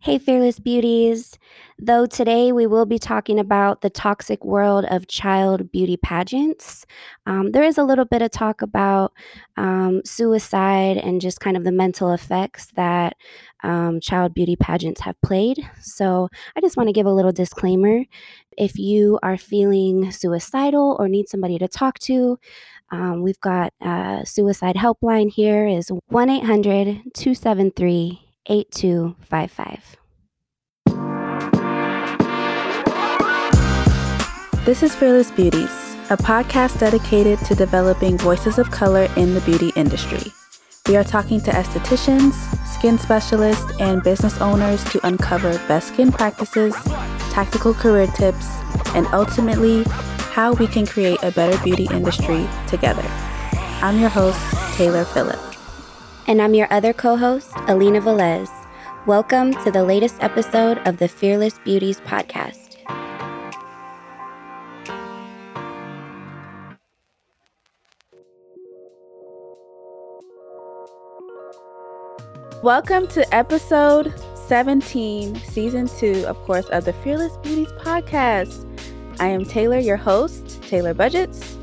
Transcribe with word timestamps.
Hey, 0.00 0.18
Fearless 0.18 0.60
Beauties. 0.60 1.36
Though 1.78 2.06
today 2.06 2.52
we 2.52 2.66
will 2.66 2.86
be 2.86 2.98
talking 2.98 3.40
about 3.40 3.80
the 3.80 3.90
toxic 3.90 4.44
world 4.44 4.84
of 4.88 5.08
child 5.08 5.72
beauty 5.72 5.96
pageants, 5.96 6.86
um, 7.26 7.50
there 7.50 7.64
is 7.64 7.76
a 7.76 7.82
little 7.82 8.04
bit 8.04 8.22
of 8.22 8.30
talk 8.30 8.62
about 8.62 9.12
um, 9.56 10.02
suicide 10.04 10.96
and 10.96 11.20
just 11.20 11.40
kind 11.40 11.56
of 11.56 11.64
the 11.64 11.72
mental 11.72 12.12
effects 12.12 12.72
that 12.76 13.16
um, 13.64 13.98
child 14.00 14.32
beauty 14.32 14.54
pageants 14.54 15.00
have 15.00 15.20
played. 15.22 15.58
So 15.80 16.28
I 16.56 16.60
just 16.60 16.76
want 16.76 16.88
to 16.88 16.92
give 16.92 17.06
a 17.06 17.12
little 17.12 17.32
disclaimer. 17.32 18.04
If 18.56 18.78
you 18.78 19.18
are 19.22 19.36
feeling 19.36 20.12
suicidal 20.12 20.96
or 21.00 21.08
need 21.08 21.28
somebody 21.28 21.58
to 21.58 21.68
talk 21.68 21.98
to, 22.00 22.38
um, 22.90 23.22
we've 23.22 23.40
got 23.40 23.72
a 23.80 24.22
suicide 24.24 24.76
helpline 24.76 25.30
here 25.32 25.66
is 25.66 25.90
1 26.08 26.30
800 26.30 27.02
273 27.14 28.25
8255. 28.48 29.96
This 34.64 34.82
is 34.82 34.94
Fearless 34.96 35.30
Beauties, 35.30 35.94
a 36.10 36.16
podcast 36.16 36.80
dedicated 36.80 37.38
to 37.46 37.54
developing 37.54 38.18
voices 38.18 38.58
of 38.58 38.70
color 38.70 39.08
in 39.16 39.34
the 39.34 39.40
beauty 39.42 39.70
industry. 39.76 40.32
We 40.88 40.96
are 40.96 41.04
talking 41.04 41.40
to 41.42 41.50
estheticians, 41.50 42.34
skin 42.66 42.98
specialists, 42.98 43.72
and 43.80 44.02
business 44.02 44.40
owners 44.40 44.82
to 44.90 45.06
uncover 45.06 45.52
best 45.68 45.88
skin 45.88 46.10
practices, 46.10 46.74
tactical 47.30 47.74
career 47.74 48.08
tips, 48.08 48.48
and 48.94 49.06
ultimately, 49.08 49.84
how 50.32 50.52
we 50.54 50.66
can 50.66 50.86
create 50.86 51.22
a 51.22 51.30
better 51.30 51.62
beauty 51.62 51.86
industry 51.92 52.46
together. 52.66 53.04
I'm 53.82 53.98
your 54.00 54.10
host, 54.10 54.40
Taylor 54.76 55.04
Phillip. 55.04 55.45
And 56.28 56.42
I'm 56.42 56.54
your 56.54 56.66
other 56.72 56.92
co 56.92 57.16
host, 57.16 57.52
Alina 57.68 58.00
Velez. 58.00 58.50
Welcome 59.06 59.52
to 59.62 59.70
the 59.70 59.84
latest 59.84 60.16
episode 60.20 60.78
of 60.78 60.96
the 60.96 61.06
Fearless 61.06 61.60
Beauties 61.60 62.00
podcast. 62.00 62.74
Welcome 72.60 73.06
to 73.08 73.32
episode 73.32 74.12
17, 74.48 75.36
season 75.36 75.86
two, 75.86 76.24
of 76.26 76.36
course, 76.38 76.66
of 76.70 76.86
the 76.86 76.92
Fearless 76.92 77.36
Beauties 77.36 77.70
podcast. 77.78 78.66
I 79.20 79.28
am 79.28 79.44
Taylor, 79.44 79.78
your 79.78 79.96
host, 79.96 80.60
Taylor 80.64 80.92
Budgets. 80.92 81.54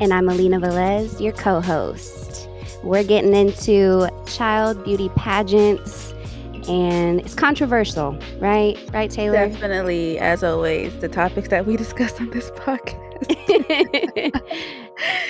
And 0.00 0.14
I'm 0.14 0.30
Alina 0.30 0.58
Velez, 0.58 1.20
your 1.20 1.32
co 1.34 1.60
host. 1.60 2.23
We're 2.84 3.02
getting 3.02 3.34
into 3.34 4.10
child 4.26 4.84
beauty 4.84 5.08
pageants, 5.16 6.12
and 6.68 7.18
it's 7.20 7.34
controversial, 7.34 8.18
right? 8.40 8.78
Right, 8.92 9.10
Taylor? 9.10 9.48
Definitely, 9.48 10.18
as 10.18 10.44
always, 10.44 10.94
the 11.00 11.08
topics 11.08 11.48
that 11.48 11.64
we 11.64 11.76
discuss 11.78 12.20
on 12.20 12.28
this 12.28 12.50
podcast. 12.50 13.00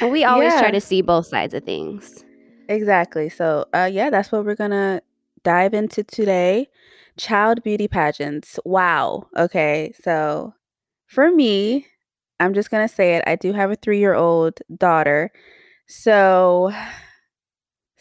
and 0.00 0.10
we 0.10 0.25
always 0.25 0.52
yeah. 0.52 0.60
try 0.60 0.72
to 0.72 0.80
see 0.80 1.00
both 1.00 1.27
sides 1.27 1.55
of 1.55 1.62
things. 1.62 2.25
Exactly. 2.69 3.28
So, 3.28 3.66
uh, 3.72 3.88
yeah, 3.91 4.10
that's 4.10 4.32
what 4.32 4.44
we're 4.44 4.56
gonna 4.56 5.00
dive 5.44 5.75
into 5.75 6.02
today. 6.02 6.69
Child 7.16 7.62
beauty 7.62 7.86
pageants. 7.86 8.58
Wow. 8.64 9.28
Okay. 9.36 9.92
So, 10.02 10.55
for 11.06 11.30
me, 11.30 11.86
I'm 12.41 12.52
just 12.52 12.72
gonna 12.72 12.88
say 12.88 13.14
it. 13.14 13.22
I 13.28 13.36
do 13.36 13.52
have 13.52 13.70
a 13.70 13.77
three 13.77 14.00
year 14.00 14.14
old 14.14 14.58
daughter. 14.77 15.30
So, 15.86 16.72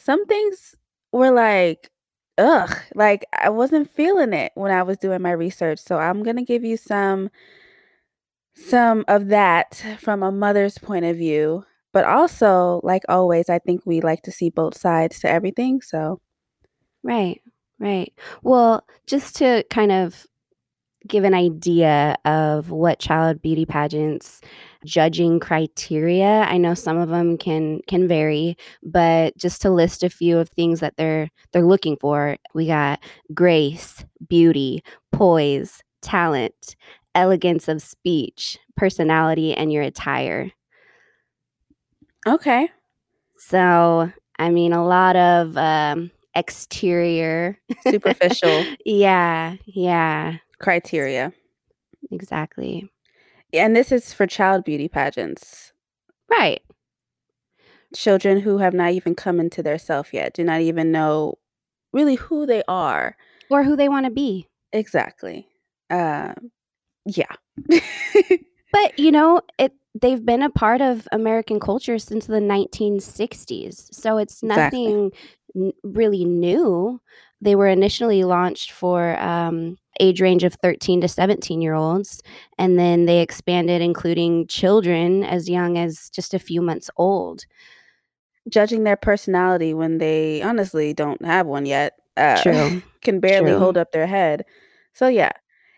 some 0.03 0.25
things 0.25 0.75
were 1.11 1.31
like, 1.31 1.89
ugh, 2.37 2.75
like 2.95 3.25
I 3.37 3.49
wasn't 3.49 3.89
feeling 3.91 4.33
it 4.33 4.51
when 4.55 4.71
I 4.71 4.83
was 4.83 4.97
doing 4.97 5.21
my 5.21 5.31
research. 5.31 5.79
So 5.79 5.97
I'm 5.99 6.23
going 6.23 6.37
to 6.37 6.43
give 6.43 6.63
you 6.63 6.77
some 6.77 7.29
some 8.55 9.03
of 9.07 9.27
that 9.29 9.83
from 9.99 10.21
a 10.23 10.31
mother's 10.31 10.77
point 10.77 11.05
of 11.05 11.17
view, 11.17 11.65
but 11.91 12.05
also 12.05 12.81
like 12.83 13.03
always 13.09 13.49
I 13.49 13.59
think 13.59 13.81
we 13.85 14.01
like 14.01 14.21
to 14.23 14.31
see 14.31 14.49
both 14.49 14.77
sides 14.77 15.19
to 15.21 15.29
everything, 15.29 15.81
so 15.81 16.19
Right. 17.03 17.41
Right. 17.79 18.13
Well, 18.43 18.85
just 19.07 19.35
to 19.37 19.65
kind 19.69 19.91
of 19.91 20.25
give 21.07 21.23
an 21.23 21.33
idea 21.33 22.15
of 22.25 22.71
what 22.71 22.99
child 22.99 23.41
beauty 23.41 23.65
pageants 23.65 24.41
judging 24.85 25.39
criteria. 25.39 26.41
I 26.47 26.57
know 26.57 26.73
some 26.73 26.97
of 26.97 27.09
them 27.09 27.37
can 27.37 27.81
can 27.87 28.07
vary, 28.07 28.57
but 28.81 29.37
just 29.37 29.61
to 29.63 29.69
list 29.69 30.03
a 30.03 30.09
few 30.09 30.37
of 30.37 30.49
things 30.49 30.79
that 30.79 30.97
they're 30.97 31.29
they're 31.51 31.65
looking 31.65 31.97
for, 31.97 32.37
we 32.53 32.67
got 32.67 32.99
grace, 33.33 34.05
beauty, 34.27 34.83
poise, 35.11 35.81
talent, 36.01 36.75
elegance 37.15 37.67
of 37.67 37.81
speech, 37.81 38.57
personality, 38.75 39.53
and 39.53 39.71
your 39.71 39.83
attire. 39.83 40.51
Okay. 42.27 42.69
So, 43.37 44.11
I 44.39 44.49
mean, 44.49 44.71
a 44.73 44.85
lot 44.85 45.15
of 45.15 45.57
um, 45.57 46.11
exterior, 46.35 47.59
superficial. 47.87 48.65
yeah, 48.85 49.55
yeah. 49.65 50.37
Criteria. 50.63 51.33
Exactly. 52.09 52.89
And 53.51 53.75
this 53.75 53.91
is 53.91 54.13
for 54.13 54.25
child 54.25 54.63
beauty 54.63 54.87
pageants. 54.87 55.73
Right. 56.29 56.61
Children 57.93 58.39
who 58.39 58.59
have 58.59 58.73
not 58.73 58.91
even 58.93 59.13
come 59.13 59.39
into 59.39 59.61
their 59.61 59.77
self 59.77 60.13
yet, 60.13 60.33
do 60.33 60.43
not 60.43 60.61
even 60.61 60.91
know 60.91 61.37
really 61.91 62.15
who 62.15 62.45
they 62.45 62.63
are 62.67 63.17
or 63.49 63.63
who 63.63 63.75
they 63.75 63.89
want 63.89 64.05
to 64.05 64.11
be. 64.11 64.47
Exactly. 64.71 65.47
Uh, 65.89 66.33
yeah. 67.05 67.35
but 67.67 68.97
you 68.97 69.11
know, 69.11 69.41
it 69.59 69.73
they've 70.01 70.25
been 70.25 70.41
a 70.41 70.49
part 70.49 70.81
of 70.81 71.07
American 71.11 71.59
culture 71.59 71.99
since 71.99 72.25
the 72.25 72.39
1960s. 72.39 73.93
So 73.93 74.17
it's 74.17 74.41
nothing 74.41 75.07
exactly. 75.07 75.67
n- 75.67 75.73
really 75.83 76.25
new. 76.25 77.01
They 77.41 77.55
were 77.55 77.67
initially 77.67 78.23
launched 78.23 78.71
for 78.71 79.19
um, 79.19 79.77
age 79.99 80.21
range 80.21 80.43
of 80.43 80.55
13 80.55 81.01
to 81.01 81.07
17 81.07 81.61
year 81.61 81.73
olds. 81.73 82.21
And 82.57 82.77
then 82.79 83.05
they 83.05 83.21
expanded, 83.21 83.81
including 83.81 84.47
children 84.47 85.23
as 85.23 85.49
young 85.49 85.77
as 85.77 86.09
just 86.09 86.33
a 86.33 86.39
few 86.39 86.61
months 86.61 86.89
old. 86.97 87.45
Judging 88.49 88.83
their 88.83 88.97
personality 88.97 89.73
when 89.73 89.99
they 89.99 90.41
honestly 90.41 90.93
don't 90.93 91.23
have 91.23 91.47
one 91.47 91.65
yet 91.65 91.93
uh, 92.17 92.41
True. 92.41 92.81
can 93.01 93.19
barely 93.19 93.51
True. 93.51 93.59
hold 93.59 93.77
up 93.77 93.91
their 93.91 94.07
head. 94.07 94.43
So, 94.93 95.07
yeah. 95.07 95.31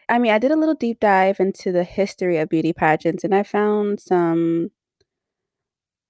I 0.08 0.20
mean, 0.20 0.31
I 0.31 0.38
did 0.38 0.52
a 0.52 0.56
little 0.56 0.75
deep 0.75 1.00
dive 1.00 1.40
into 1.40 1.72
the 1.72 1.84
history 1.84 2.38
of 2.38 2.50
beauty 2.50 2.74
pageants 2.74 3.24
and 3.24 3.34
I 3.34 3.44
found 3.44 4.00
some 4.00 4.72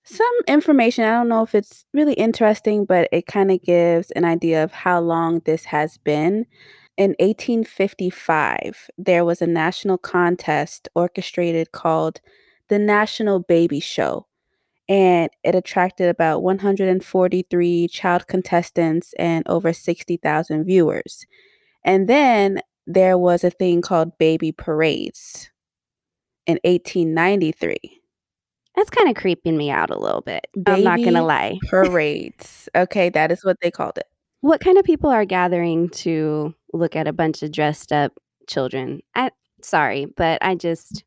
some 0.06 0.40
information. 0.48 1.04
I 1.04 1.12
don't 1.12 1.30
know 1.30 1.42
if 1.42 1.56
it's 1.56 1.84
really 1.94 2.14
interesting, 2.14 2.86
but 2.86 3.10
it 3.12 3.26
kind 3.26 3.52
of 3.52 3.62
gives 3.64 4.12
an 4.12 4.24
idea 4.24 4.64
of 4.64 4.72
how 4.72 5.00
long 5.00 5.42
this 5.46 5.66
has 5.66 5.98
been. 5.98 6.46
In 6.98 7.10
1855, 7.20 8.90
there 8.98 9.26
was 9.26 9.42
a 9.42 9.48
national 9.48 9.98
contest 9.98 10.88
orchestrated 10.96 11.74
called 11.74 12.22
the 12.70 12.80
National 12.80 13.40
Baby 13.40 13.82
Show, 13.82 14.28
and 14.88 15.30
it 15.44 15.56
attracted 15.56 16.08
about 16.08 16.42
143 16.42 17.88
child 17.90 18.28
contestants 18.28 19.14
and 19.20 19.46
over 19.48 19.74
60,000 19.74 20.64
viewers. 20.64 21.26
And 21.84 22.08
then 22.08 22.62
there 22.88 23.18
was 23.18 23.44
a 23.44 23.50
thing 23.50 23.82
called 23.82 24.18
baby 24.18 24.54
parades 24.54 25.50
in 26.48 26.60
1893. 26.64 28.02
That's 28.76 28.90
kind 28.90 29.10
of 29.10 29.16
creeping 29.16 29.58
me 29.58 29.70
out 29.70 29.90
a 29.90 30.00
little 30.00 30.22
bit. 30.22 30.48
Baby 30.54 30.72
I'm 30.72 30.84
not 30.84 30.98
going 31.00 31.14
to 31.14 31.24
lie. 31.24 31.60
parades. 31.70 32.70
Okay, 32.76 33.10
that 33.10 33.32
is 33.32 33.44
what 33.44 33.58
they 33.62 33.72
called 33.72 33.98
it. 33.98 34.08
What 34.42 34.62
kind 34.62 34.78
of 34.78 34.86
people 34.86 35.10
are 35.10 35.26
gathering 35.26 35.90
to 35.90 36.54
look 36.78 36.96
at 36.96 37.08
a 37.08 37.14
bunch 37.14 37.44
of 37.44 37.52
dressed 37.52 37.92
up 37.92 38.14
children? 38.48 39.02
I 39.16 39.32
sorry, 39.62 40.06
but 40.06 40.40
I 40.42 40.56
just 40.56 41.04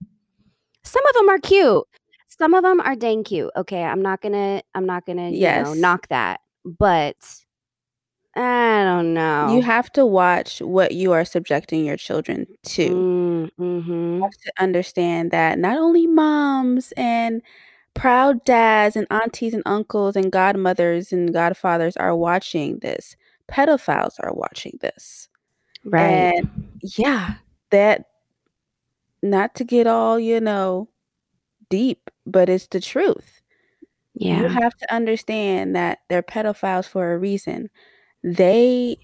some 0.85 1.06
of 1.06 1.15
them 1.15 1.29
are 1.29 1.38
cute. 1.38 1.85
Some 2.29 2.55
of 2.55 2.62
them 2.62 2.81
are 2.81 2.97
dang 2.97 3.25
cute. 3.25 3.50
Okay, 3.56 3.82
I'm 3.82 4.03
not 4.03 4.20
gonna 4.20 4.62
I'm 4.75 4.87
not 4.87 5.06
gonna 5.06 5.31
you 5.31 5.38
yes. 5.38 5.67
know 5.67 5.75
knock 5.75 6.09
that, 6.09 6.41
but 6.65 7.17
I 8.37 8.85
don't 8.85 9.15
know. 9.15 9.55
You 9.55 9.62
have 9.62 9.91
to 9.93 10.06
watch 10.06 10.61
what 10.61 10.93
you 10.93 11.12
are 11.12 11.25
subjecting 11.25 11.85
your 11.85 11.97
children 11.97 12.47
to. 12.65 12.88
Mm, 12.88 13.50
mm-hmm. 13.59 14.17
You 14.17 14.23
have 14.23 14.31
to 14.31 14.53
understand 14.61 15.31
that 15.32 15.59
not 15.59 15.76
only 15.76 16.06
moms 16.06 16.93
and 16.97 17.43
proud 17.94 18.44
dads 18.44 18.94
and 18.94 19.09
aunties 19.11 19.55
and 19.55 19.62
uncles 19.67 20.15
and 20.15 20.31
godmothers 20.31 21.12
and 21.12 21.32
godfathers 21.32 21.97
are 21.97 22.15
watching 22.15 22.79
this 22.79 23.17
pedophiles 23.49 24.15
are 24.20 24.32
watching 24.32 24.79
this. 24.81 25.29
Right. 25.84 26.34
And 26.34 26.69
yeah, 26.82 27.34
that 27.70 28.06
not 29.22 29.54
to 29.56 29.64
get 29.64 29.86
all, 29.86 30.19
you 30.19 30.40
know, 30.40 30.88
deep, 31.70 32.10
but 32.26 32.48
it's 32.48 32.66
the 32.66 32.80
truth. 32.80 33.40
Yeah. 34.14 34.42
You 34.42 34.48
have 34.48 34.76
to 34.76 34.94
understand 34.94 35.76
that 35.76 36.00
they're 36.08 36.22
pedophiles 36.22 36.86
for 36.88 37.12
a 37.12 37.19
reason. 37.19 37.70
They 38.22 38.98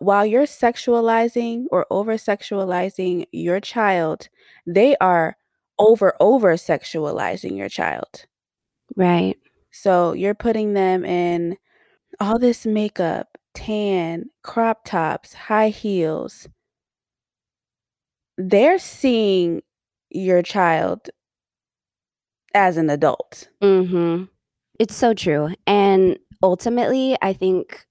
while 0.00 0.26
you're 0.26 0.46
sexualizing 0.46 1.66
or 1.70 1.86
over 1.90 2.14
sexualizing 2.14 3.26
your 3.30 3.60
child, 3.60 4.28
they 4.66 4.96
are 5.00 5.36
over 5.78 6.14
over 6.20 6.54
sexualizing 6.54 7.56
your 7.56 7.68
child. 7.68 8.26
Right. 8.96 9.36
So 9.70 10.12
you're 10.12 10.34
putting 10.34 10.72
them 10.74 11.04
in 11.04 11.56
all 12.20 12.38
this 12.38 12.64
makeup, 12.64 13.38
tan, 13.54 14.26
crop 14.42 14.84
tops, 14.84 15.34
high 15.34 15.68
heels. 15.70 16.48
They're 18.38 18.78
seeing 18.78 19.62
your 20.10 20.42
child 20.42 21.08
as 22.54 22.76
an 22.76 22.90
adult. 22.90 23.48
Mhm. 23.62 24.28
It's 24.78 24.94
so 24.94 25.14
true, 25.14 25.50
and 25.66 26.18
ultimately, 26.42 27.16
I 27.22 27.32
think 27.32 27.86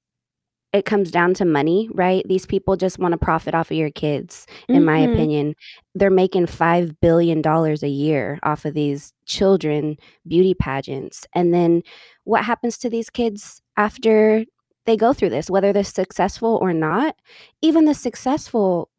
it 0.74 0.86
comes 0.86 1.12
down 1.12 1.34
to 1.36 1.46
money, 1.46 1.90
right? 1.94 2.26
These 2.28 2.46
people 2.48 2.76
just 2.78 3.00
wanna 3.00 3.18
profit 3.18 3.56
off 3.56 3.72
of 3.72 3.78
your 3.78 3.92
kids, 3.92 4.48
in 4.70 4.84
my 4.86 5.00
Mhm. 5.02 5.14
opinion. 5.14 5.56
They're 5.96 6.10
making 6.10 6.48
$5 6.48 7.00
billion 7.02 7.84
a 7.84 7.88
year 7.90 8.40
off 8.44 8.66
of 8.66 8.74
these 8.74 9.14
children 9.26 9.98
beauty 10.28 10.54
pageants, 10.56 11.28
and 11.34 11.54
then 11.54 11.84
what 12.26 12.46
happens 12.46 12.78
to 12.80 12.90
these 12.90 13.10
kids 13.10 13.62
after 13.78 14.46
they 14.86 14.98
go 14.98 15.14
through 15.14 15.30
this, 15.30 15.50
whether 15.50 15.72
they're 15.74 15.84
successful 15.84 16.58
or 16.62 16.74
not? 16.74 17.16
Even 17.62 17.86
the 17.86 17.94
successful 17.94 18.90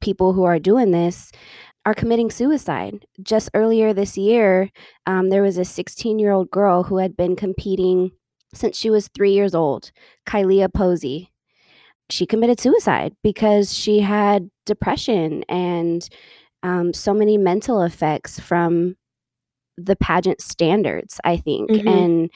people 0.00 0.32
who 0.34 0.44
are 0.44 0.58
doing 0.58 0.90
this 0.90 1.32
are 1.86 1.94
committing 1.94 2.30
suicide. 2.30 3.06
Just 3.22 3.50
earlier 3.54 3.92
this 3.92 4.16
year, 4.16 4.70
um, 5.06 5.28
there 5.28 5.42
was 5.42 5.58
a 5.58 5.64
sixteen-year-old 5.64 6.50
girl 6.50 6.84
who 6.84 6.98
had 6.98 7.16
been 7.16 7.36
competing 7.36 8.10
since 8.54 8.76
she 8.78 8.88
was 8.88 9.08
3 9.08 9.32
years 9.32 9.54
old, 9.54 9.90
Kylie 10.26 10.72
Posey. 10.72 11.30
She 12.08 12.24
committed 12.24 12.60
suicide 12.60 13.14
because 13.22 13.74
she 13.74 14.00
had 14.00 14.48
depression 14.64 15.42
and, 15.48 16.08
um, 16.62 16.92
so 16.92 17.12
many 17.12 17.36
mental 17.36 17.82
effects 17.82 18.38
from 18.38 18.94
the 19.76 19.96
pageant 19.96 20.40
standards, 20.40 21.20
I 21.24 21.36
think, 21.36 21.68
Mhm. 21.70 21.88
and 21.88 22.30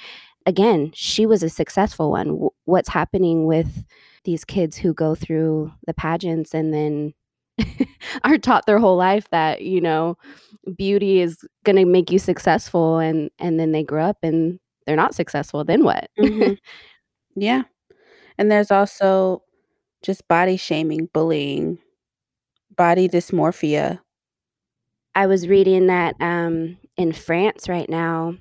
again, 0.48 0.92
she 0.94 1.26
was 1.26 1.44
a 1.44 1.50
successful 1.50 2.12
one. 2.12 2.48
What's 2.66 2.90
happening 2.90 3.46
with 3.46 3.86
these 4.24 4.44
kids 4.46 4.78
who 4.78 4.94
go 4.94 5.14
through 5.16 5.72
the 5.86 5.94
pageants 5.94 6.54
and 6.54 6.74
then 6.74 7.14
are 8.24 8.38
taught 8.38 8.66
their 8.66 8.80
whole 8.80 8.96
life 8.98 9.28
that, 9.32 9.62
you 9.62 9.80
know, 9.82 10.18
beauty 10.76 11.20
is 11.20 11.38
gonna 11.64 11.86
make 11.86 12.10
you 12.12 12.18
successful, 12.20 12.98
and 12.98 13.30
and 13.40 13.60
then 13.60 13.72
they 13.72 13.84
grow 13.84 14.04
up 14.06 14.18
and 14.24 14.60
they're 14.86 14.96
not 14.96 15.14
successful, 15.14 15.64
then 15.64 15.84
what? 15.84 16.10
Mhm. 16.20 16.58
Yeah, 17.36 17.62
and 18.38 18.50
there's 18.50 18.70
also 18.70 19.42
just 20.02 20.28
body 20.28 20.56
shaming, 20.56 21.08
bullying, 21.14 21.78
body 22.76 23.08
dysmorphia. 23.08 24.00
I 25.14 25.26
was 25.26 25.48
reading 25.48 25.86
that, 25.86 26.14
um, 26.20 26.76
in 26.96 27.12
France 27.12 27.68
right 27.68 27.88
now, 27.88 28.34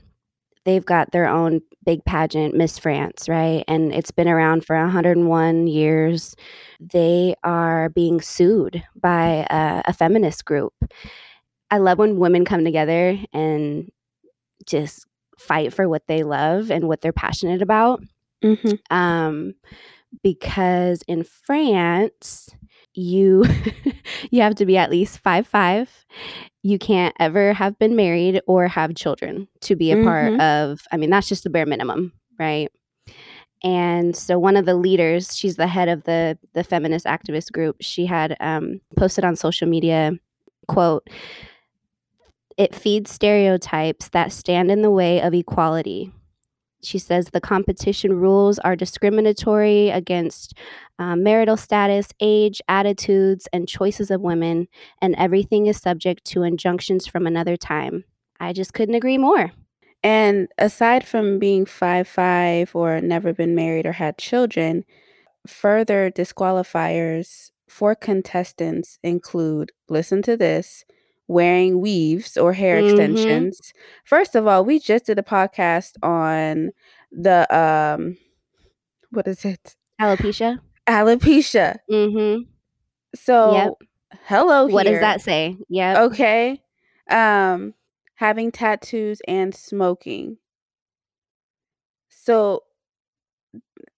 they've 0.67 0.85
got 0.85 1.11
their 1.13 1.27
own 1.27 1.61
big 1.87 2.05
pageant, 2.05 2.55
Miss 2.55 2.79
France, 2.79 3.29
right? 3.29 3.65
And 3.69 3.93
it's 3.95 4.11
been 4.11 4.29
around 4.29 4.65
for 4.65 4.77
101 4.77 5.67
years. 5.67 6.35
They 6.81 7.35
are 7.45 7.89
being 7.89 8.21
sued 8.21 8.83
by 9.01 9.47
a 9.51 9.83
a 9.87 9.93
feminist 9.93 10.45
group. 10.45 10.73
I 11.71 11.79
love 11.79 11.97
when 11.99 12.17
women 12.19 12.45
come 12.45 12.63
together 12.65 13.17
and 13.33 13.89
just 14.65 15.05
fight 15.39 15.73
for 15.73 15.87
what 15.89 16.03
they 16.07 16.23
love 16.23 16.71
and 16.71 16.87
what 16.87 17.01
they're 17.01 17.13
passionate 17.13 17.61
about. 17.61 18.01
Mhm. 18.43 18.79
Um, 18.91 19.53
because 20.23 21.03
in 21.07 21.23
France, 21.23 22.49
you 22.97 23.45
you 24.31 24.41
have 24.41 24.55
to 24.55 24.65
be 24.65 24.75
at 24.77 24.89
least 24.91 25.19
five 25.19 25.47
five. 25.47 26.05
You 26.63 26.77
can't 26.79 27.15
ever 27.19 27.53
have 27.53 27.77
been 27.79 27.95
married 27.95 28.41
or 28.47 28.67
have 28.67 28.95
children 28.95 29.47
to 29.61 29.75
be 29.75 29.91
a 29.91 30.03
part 30.03 30.33
Mhm. 30.33 30.41
of 30.41 30.81
I 30.91 30.97
mean, 30.97 31.09
that's 31.09 31.29
just 31.29 31.43
the 31.43 31.49
bare 31.49 31.65
minimum, 31.65 32.11
right? 32.39 32.69
And 33.63 34.15
so 34.15 34.37
one 34.37 34.55
of 34.57 34.65
the 34.65 34.75
leaders, 34.75 35.35
she's 35.37 35.55
the 35.55 35.67
head 35.67 35.87
of 35.89 36.03
the 36.03 36.37
the 36.53 36.63
feminist 36.63 37.05
activist 37.05 37.51
group, 37.51 37.77
she 37.81 38.05
had, 38.05 38.35
um, 38.39 38.81
posted 38.97 39.23
on 39.25 39.35
social 39.35 39.67
media, 39.67 40.13
quote 40.67 41.07
"It 42.57 42.73
feeds 42.75 43.11
stereotypes 43.11 44.09
that 44.09 44.31
stand 44.31 44.71
in 44.71 44.81
the 44.81 44.91
way 44.91 45.21
of 45.21 45.33
equality." 45.33 46.11
She 46.83 46.99
says, 46.99 47.29
"The 47.31 47.41
competition 47.41 48.13
rules 48.13 48.59
are 48.59 48.75
discriminatory 48.75 49.89
against, 49.89 50.53
um, 50.99 51.23
marital 51.23 51.57
status, 51.57 52.09
age, 52.19 52.61
attitudes, 52.67 53.47
and 53.51 53.67
choices 53.67 54.11
of 54.11 54.21
women, 54.21 54.67
and 55.01 55.15
everything 55.15 55.65
is 55.67 55.77
subject 55.77 56.23
to 56.25 56.43
injunctions 56.43 57.07
from 57.07 57.25
another 57.25 57.57
time." 57.57 58.05
I 58.39 58.53
just 58.53 58.73
couldn't 58.73 58.95
agree 58.95 59.17
more. 59.17 59.51
And 60.03 60.47
aside 60.59 61.03
from 61.03 61.39
being 61.39 61.65
5'5" 61.65 62.75
or 62.75 63.01
never 63.01 63.33
been 63.33 63.55
married 63.55 63.87
or 63.87 63.93
had 63.93 64.19
children, 64.19 64.85
further 65.47 66.11
disqualifiers 66.11 67.51
for 67.67 67.95
contestants 67.95 68.99
include- 69.03 69.71
listen 69.89 70.21
to 70.21 70.37
this- 70.37 70.85
wearing 71.27 71.79
weaves 71.81 72.37
or 72.37 72.53
hair 72.53 72.81
Mhm. 72.81 72.89
extensions. 72.89 73.73
First 74.05 74.35
of 74.35 74.47
all, 74.47 74.63
we 74.65 74.79
just 74.79 75.05
did 75.05 75.19
a 75.19 75.23
podcast 75.23 75.93
on 76.03 76.71
the, 77.11 77.45
um 77.55 78.17
what 79.11 79.27
is 79.27 79.45
it? 79.45 79.75
Alopecia? 80.01 80.59
Alopecia. 80.87 81.77
Mhm. 81.89 82.39
Yep. 82.43 82.49
So, 83.15 83.77
hello 84.25 84.67
What 84.67 84.85
does 84.85 84.99
that 84.99 85.21
say? 85.21 85.57
Yeah. 85.69 86.01
Okay? 86.03 86.61
Um, 87.09 87.73
having 88.15 88.51
tattoos 88.51 89.21
and 89.27 89.53
smoking. 89.55 90.37
So 92.09 92.63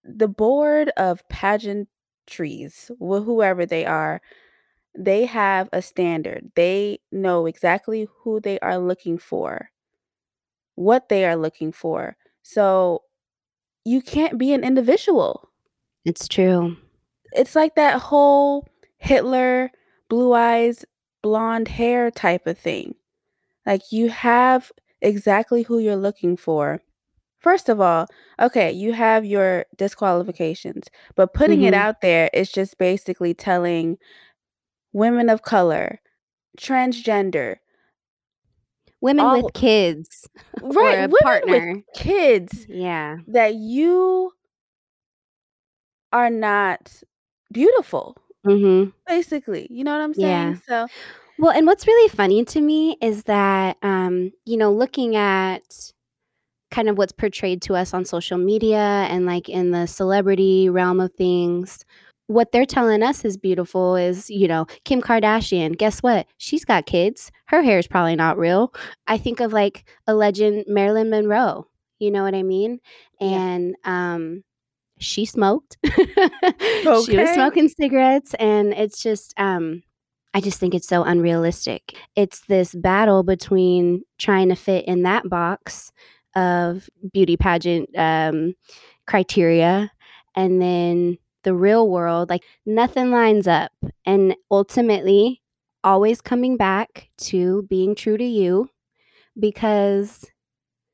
the 0.03 0.27
board 0.27 0.89
of 0.97 1.27
pageantries, 1.29 2.89
wh 2.99 3.23
whoever 3.25 3.65
they 3.65 3.85
are, 3.85 4.21
they 4.99 5.25
have 5.25 5.69
a 5.73 5.81
standard. 5.81 6.51
They 6.55 6.99
know 7.11 7.47
exactly 7.47 8.07
who 8.23 8.39
they 8.39 8.59
are 8.59 8.77
looking 8.77 9.17
for 9.17 9.71
what 10.75 11.09
they 11.09 11.25
are 11.25 11.35
looking 11.35 11.71
for. 11.71 12.15
So, 12.41 13.03
you 13.85 14.01
can't 14.01 14.37
be 14.37 14.53
an 14.53 14.63
individual. 14.63 15.49
It's 16.05 16.27
true. 16.27 16.77
It's 17.33 17.55
like 17.55 17.75
that 17.75 17.99
whole 18.01 18.65
Hitler, 18.97 19.71
blue 20.09 20.33
eyes, 20.33 20.85
blonde 21.21 21.67
hair 21.67 22.11
type 22.11 22.47
of 22.47 22.57
thing. 22.57 22.95
Like, 23.65 23.91
you 23.91 24.09
have 24.09 24.71
exactly 25.01 25.63
who 25.63 25.79
you're 25.79 25.95
looking 25.95 26.37
for. 26.37 26.81
First 27.39 27.69
of 27.69 27.79
all, 27.79 28.07
okay, 28.41 28.71
you 28.71 28.93
have 28.93 29.25
your 29.25 29.65
disqualifications, 29.77 30.87
but 31.15 31.33
putting 31.33 31.61
it 31.63 31.73
Mhm. 31.73 31.77
out 31.77 32.01
there 32.01 32.29
is 32.33 32.51
just 32.51 32.77
basically 32.77 33.33
telling 33.33 33.97
women 34.93 35.29
of 35.29 35.41
color, 35.41 35.99
transgender 36.59 37.57
Women 39.01 39.25
all 39.25 39.31
with 39.31 39.53
kids 39.53 40.27
or 40.79 40.91
Right, 40.91 40.99
a 41.05 41.07
women 41.07 41.41
with 41.49 41.63
partner. 41.63 41.83
kids 41.95 42.67
Yeah. 42.67 43.17
that 43.27 43.55
you 43.55 44.33
are 46.11 46.29
not 46.29 47.03
beautiful, 47.51 48.17
Mhm. 48.45 48.93
basically, 49.07 49.67
you 49.71 49.83
know 49.83 49.93
what 49.93 50.01
I'm 50.01 50.13
saying? 50.13 50.55
Yeah. 50.55 50.55
So 50.67 50.87
Well, 51.37 51.51
and 51.51 51.67
what's 51.67 51.87
really 51.87 52.09
funny 52.09 52.43
to 52.45 52.61
me 52.61 52.97
is 53.01 53.23
that, 53.23 53.77
um, 53.83 54.31
you 54.45 54.57
know, 54.57 54.71
looking 54.73 55.15
at 55.15 55.63
kind 56.71 56.89
of 56.89 56.97
what's 56.97 57.13
portrayed 57.13 57.61
to 57.63 57.75
us 57.75 57.93
on 57.93 58.05
social 58.05 58.37
media 58.37 58.77
and, 59.09 59.25
like, 59.25 59.49
in 59.49 59.71
the 59.71 59.87
celebrity 59.87 60.69
realm 60.69 60.99
of 60.99 61.13
things, 61.15 61.85
what 62.29 62.51
they're 62.51 62.65
telling 62.65 63.01
us 63.01 63.25
is 63.25 63.37
beautiful 63.37 63.95
is, 63.95 64.29
you 64.29 64.47
know, 64.47 64.67
Kim 64.85 65.01
Kardashian, 65.01 65.75
guess 65.77 65.99
what? 66.01 66.27
She's 66.37 66.63
got 66.63 66.85
kids. 66.85 67.31
Her 67.47 67.63
hair 67.63 67.79
is 67.79 67.87
probably 67.87 68.15
not 68.15 68.37
real. 68.37 68.71
I 69.07 69.17
think 69.17 69.39
of, 69.39 69.51
like, 69.51 69.83
a 70.05 70.13
legend, 70.13 70.65
Marilyn 70.67 71.09
Monroe, 71.09 71.65
you 71.97 72.11
know 72.11 72.23
what 72.23 72.35
I 72.35 72.43
mean? 72.43 72.79
Yeah. 73.19 73.27
And, 73.29 73.75
um, 73.83 74.43
she 74.99 75.25
smoked. 75.25 75.77
She 77.05 77.17
was 77.17 77.29
smoking 77.33 77.67
cigarettes, 77.69 78.33
and 78.35 78.73
it's 78.73 79.01
just, 79.01 79.33
um 79.37 79.83
I 80.33 80.41
just 80.41 80.59
think 80.59 80.75
it's 80.75 80.87
so 80.87 81.03
unrealistic. 81.03 81.95
It's 82.15 82.41
this 82.41 82.75
battle 82.75 83.23
between 83.23 84.03
trying 84.19 84.49
to 84.49 84.55
fit 84.55 84.85
in 84.85 85.01
that 85.03 85.27
box 85.27 85.91
of 86.35 86.87
beauty 87.11 87.35
pageant, 87.35 87.89
um, 87.97 88.53
criteria, 89.07 89.91
and 90.35 90.61
then 90.61 91.17
the 91.49 91.55
real 91.55 91.89
world, 91.89 92.29
like, 92.29 92.43
nothing 92.65 93.11
lines 93.11 93.47
up, 93.47 93.71
and 94.05 94.35
ultimately, 94.51 95.41
always 95.83 96.21
coming 96.21 96.57
back 96.57 97.09
to 97.17 97.63
being 97.69 97.95
true 97.95 98.17
to 98.17 98.23
you 98.25 98.69
because 99.39 100.25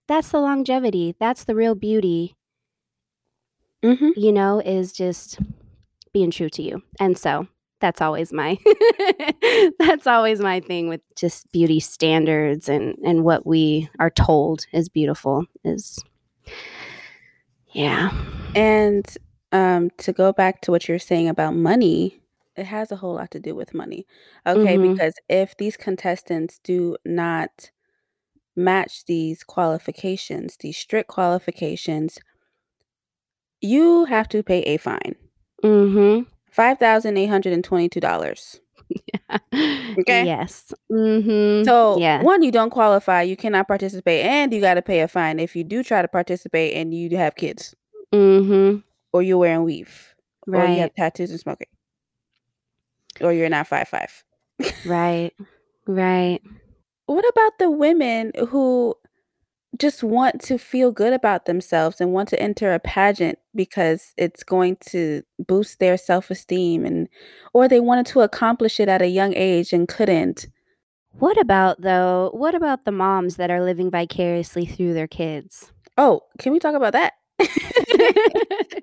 that's 0.08 0.30
the 0.30 0.40
longevity, 0.40 1.16
that's 1.20 1.46
the 1.46 1.56
real 1.56 1.76
beauty 1.76 2.36
Mhm. 3.84 4.14
you 4.16 4.32
know, 4.32 4.60
is 4.60 4.92
just 4.92 5.40
being 6.14 6.32
true 6.32 6.50
to 6.50 6.62
you. 6.64 6.84
And 7.00 7.18
so 7.18 7.48
that's 7.82 8.02
always 8.02 8.34
my 8.34 8.58
that's 9.80 10.08
always 10.08 10.40
my 10.40 10.60
thing 10.62 10.88
with 10.90 11.02
just 11.16 11.52
beauty 11.52 11.80
standards 11.80 12.70
and 12.70 12.96
and 13.06 13.24
what 13.24 13.46
we 13.46 13.90
are 14.00 14.10
told 14.10 14.66
is 14.74 14.90
beautiful 14.90 15.46
is 15.64 16.04
yeah. 17.74 18.12
And 18.56 19.06
um 19.52 19.90
to 19.98 20.12
go 20.14 20.32
back 20.34 20.62
to 20.62 20.72
what 20.72 20.88
you're 20.88 21.00
saying 21.00 21.28
about 21.30 21.56
money, 21.56 22.22
it 22.56 22.66
has 22.66 22.92
a 22.92 22.98
whole 22.98 23.16
lot 23.16 23.32
to 23.32 23.40
do 23.40 23.56
with 23.56 23.74
money. 23.74 24.06
Okay, 24.46 24.78
Mhm. 24.78 24.92
because 24.92 25.14
if 25.30 25.56
these 25.58 25.78
contestants 25.78 26.60
do 26.64 26.98
not 27.06 27.72
match 28.56 29.06
these 29.06 29.44
qualifications, 29.44 30.58
these 30.58 30.78
strict 30.78 31.10
qualifications, 31.10 32.20
you 33.62 34.06
have 34.06 34.28
to 34.30 34.44
pay 34.44 34.62
a 34.62 34.78
fine. 34.78 35.16
Mm-hmm. 35.64 36.24
$5,822. 36.52 38.60
Okay? 40.00 40.26
Yes. 40.26 40.74
Mm-hmm. 40.92 41.64
So, 41.66 41.98
Yeah. 41.98 42.22
1, 42.22 42.44
you 42.44 42.52
don't 42.52 42.70
qualify, 42.70 43.24
you 43.24 43.36
cannot 43.36 43.68
participate, 43.68 44.26
and 44.26 44.54
you 44.54 44.62
gotta 44.62 44.82
pay 44.82 45.02
a 45.02 45.08
fine 45.08 45.40
if 45.40 45.56
you 45.56 45.64
do 45.64 45.84
try 45.84 46.02
to 46.02 46.08
participate 46.08 46.76
and 46.76 46.94
you 46.94 47.18
have 47.18 47.36
kids. 47.36 47.76
Mhm. 48.14 48.84
Or 49.16 49.24
you're 49.24 49.38
wearing 49.38 49.64
weave, 49.64 50.14
or 50.46 50.66
you 50.66 50.82
have 50.82 50.90
Right. 50.90 50.96
tattoos 50.98 51.32
and 51.32 51.40
smoking. 51.40 51.68
Or 53.22 53.32
you're 53.32 53.48
not 53.48 53.66
five 53.66 53.88
five. 53.88 54.26
Right. 54.86 55.32
Right. 55.88 56.42
What 57.06 57.24
about 57.30 57.54
the 57.58 57.72
women 57.72 58.34
who 58.50 58.96
just 59.78 60.04
want 60.04 60.42
to 60.42 60.58
feel 60.58 60.92
good 60.92 61.14
about 61.14 61.46
themselves 61.46 62.02
and 62.02 62.12
want 62.12 62.28
to 62.30 62.42
enter 62.42 62.74
a 62.74 62.80
pageant 62.80 63.40
because 63.54 64.14
it's 64.18 64.44
going 64.44 64.76
to 64.88 65.22
boost 65.40 65.80
their 65.80 65.96
self-esteem 65.96 66.86
and 66.86 67.08
or 67.54 67.70
they 67.70 67.80
wanted 67.80 68.06
to 68.08 68.20
accomplish 68.20 68.82
it 68.82 68.90
at 68.90 69.02
a 69.02 69.08
young 69.08 69.34
age 69.34 69.72
and 69.72 69.88
couldn't? 69.88 70.48
What 71.20 71.40
about 71.40 71.80
though 71.80 72.32
what 72.34 72.54
about 72.54 72.84
the 72.84 72.92
moms 72.92 73.38
that 73.38 73.50
are 73.50 73.64
living 73.64 73.90
vicariously 73.90 74.66
through 74.66 74.94
their 74.94 75.08
kids? 75.08 75.72
Oh, 75.98 76.20
can 76.38 76.52
we 76.52 76.60
talk 76.60 76.76
about 76.76 76.92
that? 76.92 77.14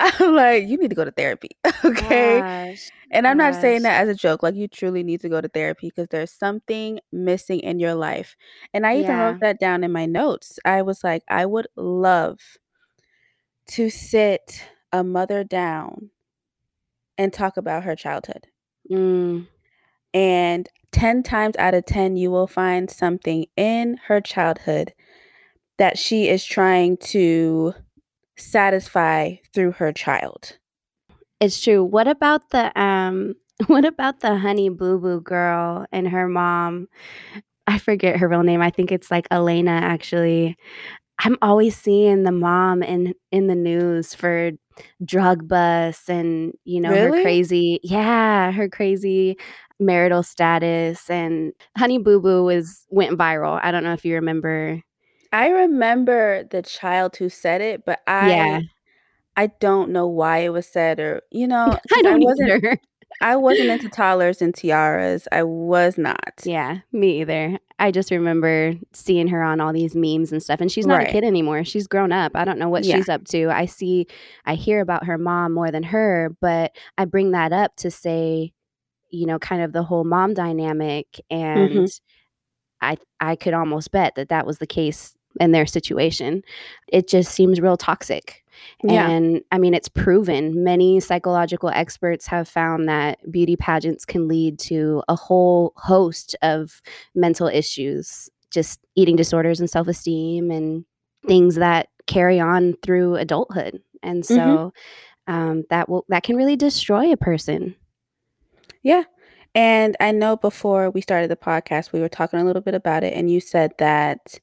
I'm 0.00 0.34
like, 0.34 0.66
"You 0.68 0.76
need 0.78 0.88
to 0.90 0.94
go 0.96 1.04
to 1.04 1.10
therapy, 1.10 1.50
okay?" 1.84 2.42
Gosh. 2.42 2.90
And 3.10 3.26
I'm 3.26 3.36
not 3.36 3.54
saying 3.54 3.82
that 3.82 4.02
as 4.02 4.08
a 4.08 4.14
joke, 4.14 4.42
like, 4.42 4.54
you 4.56 4.68
truly 4.68 5.02
need 5.04 5.20
to 5.20 5.28
go 5.28 5.40
to 5.40 5.48
therapy 5.48 5.88
because 5.88 6.08
there's 6.08 6.32
something 6.32 7.00
missing 7.12 7.60
in 7.60 7.78
your 7.78 7.94
life, 7.94 8.36
and 8.74 8.86
I 8.86 8.96
even 8.96 9.18
wrote 9.18 9.36
that 9.40 9.58
down 9.60 9.84
in 9.84 9.92
my 9.92 10.06
notes. 10.06 10.58
I 10.64 10.82
was 10.82 11.04
like, 11.04 11.22
"I 11.28 11.46
would 11.46 11.68
love 11.76 12.40
to 13.66 13.90
sit 13.90 14.62
a 14.92 15.02
mother 15.02 15.44
down 15.44 16.10
and 17.18 17.32
talk 17.32 17.56
about 17.56 17.84
her 17.84 17.96
childhood." 17.96 18.46
Mm. 18.90 19.46
And 20.14 20.68
10 20.92 21.22
times 21.22 21.56
out 21.58 21.74
of 21.74 21.86
10, 21.86 22.16
you 22.16 22.30
will 22.30 22.46
find 22.46 22.90
something 22.90 23.46
in 23.56 23.98
her 24.08 24.20
childhood 24.20 24.94
that 25.78 25.98
she 25.98 26.28
is 26.28 26.44
trying 26.44 26.96
to 26.98 27.74
satisfy 28.36 29.36
through 29.52 29.72
her 29.72 29.92
child. 29.92 30.58
It's 31.40 31.60
true. 31.62 31.84
What 31.84 32.08
about 32.08 32.50
the, 32.50 32.78
um 32.80 33.34
what 33.68 33.84
about 33.84 34.20
the 34.20 34.36
Honey 34.38 34.68
Boo 34.68 34.98
Boo 34.98 35.20
girl 35.20 35.86
and 35.92 36.08
her 36.08 36.28
mom? 36.28 36.88
I 37.66 37.78
forget 37.78 38.18
her 38.18 38.28
real 38.28 38.42
name, 38.42 38.60
I 38.60 38.70
think 38.70 38.92
it's, 38.92 39.10
like, 39.10 39.26
Elena, 39.30 39.72
actually. 39.72 40.56
I'm 41.20 41.38
always 41.42 41.76
seeing 41.76 42.24
the 42.24 42.32
mom 42.32 42.82
in 42.82 43.14
in 43.32 43.46
the 43.46 43.54
news 43.54 44.14
for 44.14 44.52
drug 45.04 45.46
busts 45.48 46.08
and, 46.10 46.54
you 46.64 46.80
know, 46.80 46.90
her 46.90 47.10
crazy 47.22 47.80
Yeah, 47.84 48.50
her 48.52 48.68
crazy 48.68 49.36
marital 49.80 50.22
status, 50.24 51.08
and 51.10 51.52
Honey 51.78 51.98
Boo 51.98 52.20
Boo 52.20 52.44
was 52.44 52.84
went 52.90 53.18
viral. 53.18 53.60
I 53.62 53.70
don't 53.70 53.84
know 53.84 53.92
if 53.92 54.04
you 54.04 54.14
remember 54.16 54.80
I 55.34 55.48
remember 55.48 56.44
the 56.44 56.62
child 56.62 57.16
who 57.16 57.28
said 57.28 57.60
it, 57.60 57.84
but 57.84 58.00
Yeah. 58.06 58.60
I 59.36 59.42
I 59.44 59.46
don't 59.58 59.90
know 59.90 60.06
why 60.06 60.38
it 60.38 60.50
was 60.50 60.66
said 60.66 61.00
or 61.00 61.22
you 61.30 61.46
know, 61.52 61.76
I 61.92 62.02
don't 62.02 62.22
wasn't 62.22 62.50
either. 62.50 62.78
I 63.20 63.36
wasn't 63.36 63.70
into 63.70 63.88
toddlers 63.96 64.40
and 64.40 64.54
tiaras, 64.54 65.26
I 65.32 65.42
was 65.42 65.98
not. 65.98 66.42
Yeah, 66.44 66.78
me 66.92 67.20
either. 67.20 67.58
I 67.80 67.90
just 67.90 68.12
remember 68.12 68.74
seeing 68.92 69.26
her 69.28 69.42
on 69.42 69.60
all 69.60 69.72
these 69.72 69.96
memes 69.96 70.30
and 70.30 70.40
stuff, 70.42 70.60
and 70.60 70.70
she's 70.70 70.86
not 70.86 71.02
a 71.02 71.06
kid 71.12 71.24
anymore, 71.24 71.64
she's 71.64 71.88
grown 71.88 72.12
up. 72.12 72.32
I 72.36 72.44
don't 72.44 72.58
know 72.58 72.68
what 72.68 72.84
Yeah. 72.84 72.94
she's 72.96 73.08
up 73.08 73.24
to. 73.26 73.48
I 73.50 73.66
see 73.66 74.06
I 74.46 74.54
hear 74.54 74.80
about 74.80 75.04
her 75.06 75.18
mom 75.18 75.52
more 75.52 75.70
than 75.72 75.82
her, 75.84 76.36
but 76.40 76.76
I 76.96 77.04
bring 77.06 77.32
that 77.32 77.52
up 77.52 77.74
to 77.78 77.90
say, 77.90 78.52
you 79.10 79.26
know, 79.26 79.38
kind 79.40 79.62
of 79.62 79.72
the 79.72 79.82
whole 79.82 80.04
mom 80.04 80.34
dynamic, 80.34 81.20
and 81.30 81.70
Mhm. 81.70 82.00
I 82.80 82.96
I 83.20 83.34
could 83.36 83.54
almost 83.54 83.90
bet 83.90 84.14
that 84.14 84.28
that 84.28 84.46
was 84.46 84.58
the 84.58 84.66
case 84.66 85.16
in 85.40 85.52
their 85.52 85.66
situation. 85.66 86.42
It 86.88 87.08
just 87.08 87.32
seems 87.32 87.60
real 87.60 87.76
toxic, 87.76 88.44
Yeah. 88.82 89.08
and, 89.10 89.42
I 89.50 89.58
mean, 89.58 89.74
it's 89.74 89.88
proven. 89.88 90.62
Many 90.62 91.00
psychological 91.00 91.68
experts 91.70 92.26
have 92.28 92.48
found 92.48 92.88
that 92.88 93.18
beauty 93.30 93.56
pageants 93.56 94.04
can 94.04 94.28
lead 94.28 94.58
to 94.60 95.02
a 95.08 95.16
whole 95.16 95.72
host 95.76 96.36
of 96.42 96.80
mental 97.14 97.48
issues, 97.48 98.28
just 98.50 98.80
eating 98.94 99.16
disorders 99.16 99.58
and 99.60 99.68
self-esteem 99.68 100.50
and 100.50 100.84
things 101.26 101.56
that 101.56 101.88
carry 102.06 102.38
on 102.38 102.74
through 102.82 103.16
adulthood, 103.16 103.80
and 104.02 104.24
so, 104.26 104.72
um, 105.26 105.64
that 105.70 105.88
will 105.88 106.04
that 106.08 106.22
can 106.22 106.36
really 106.36 106.54
destroy 106.56 107.10
a 107.10 107.16
person. 107.16 107.74
Yeah, 108.82 109.04
and 109.54 109.96
I 110.00 110.12
know 110.12 110.36
before 110.36 110.90
we 110.90 111.00
started 111.00 111.30
the 111.30 111.36
podcast, 111.36 111.92
we 111.92 112.00
were 112.00 112.08
talking 112.10 112.38
a 112.40 112.44
little 112.44 112.60
bit 112.60 112.74
about 112.74 113.02
it, 113.04 113.14
and 113.14 113.30
you 113.30 113.40
said 113.40 113.72
that 113.78 114.38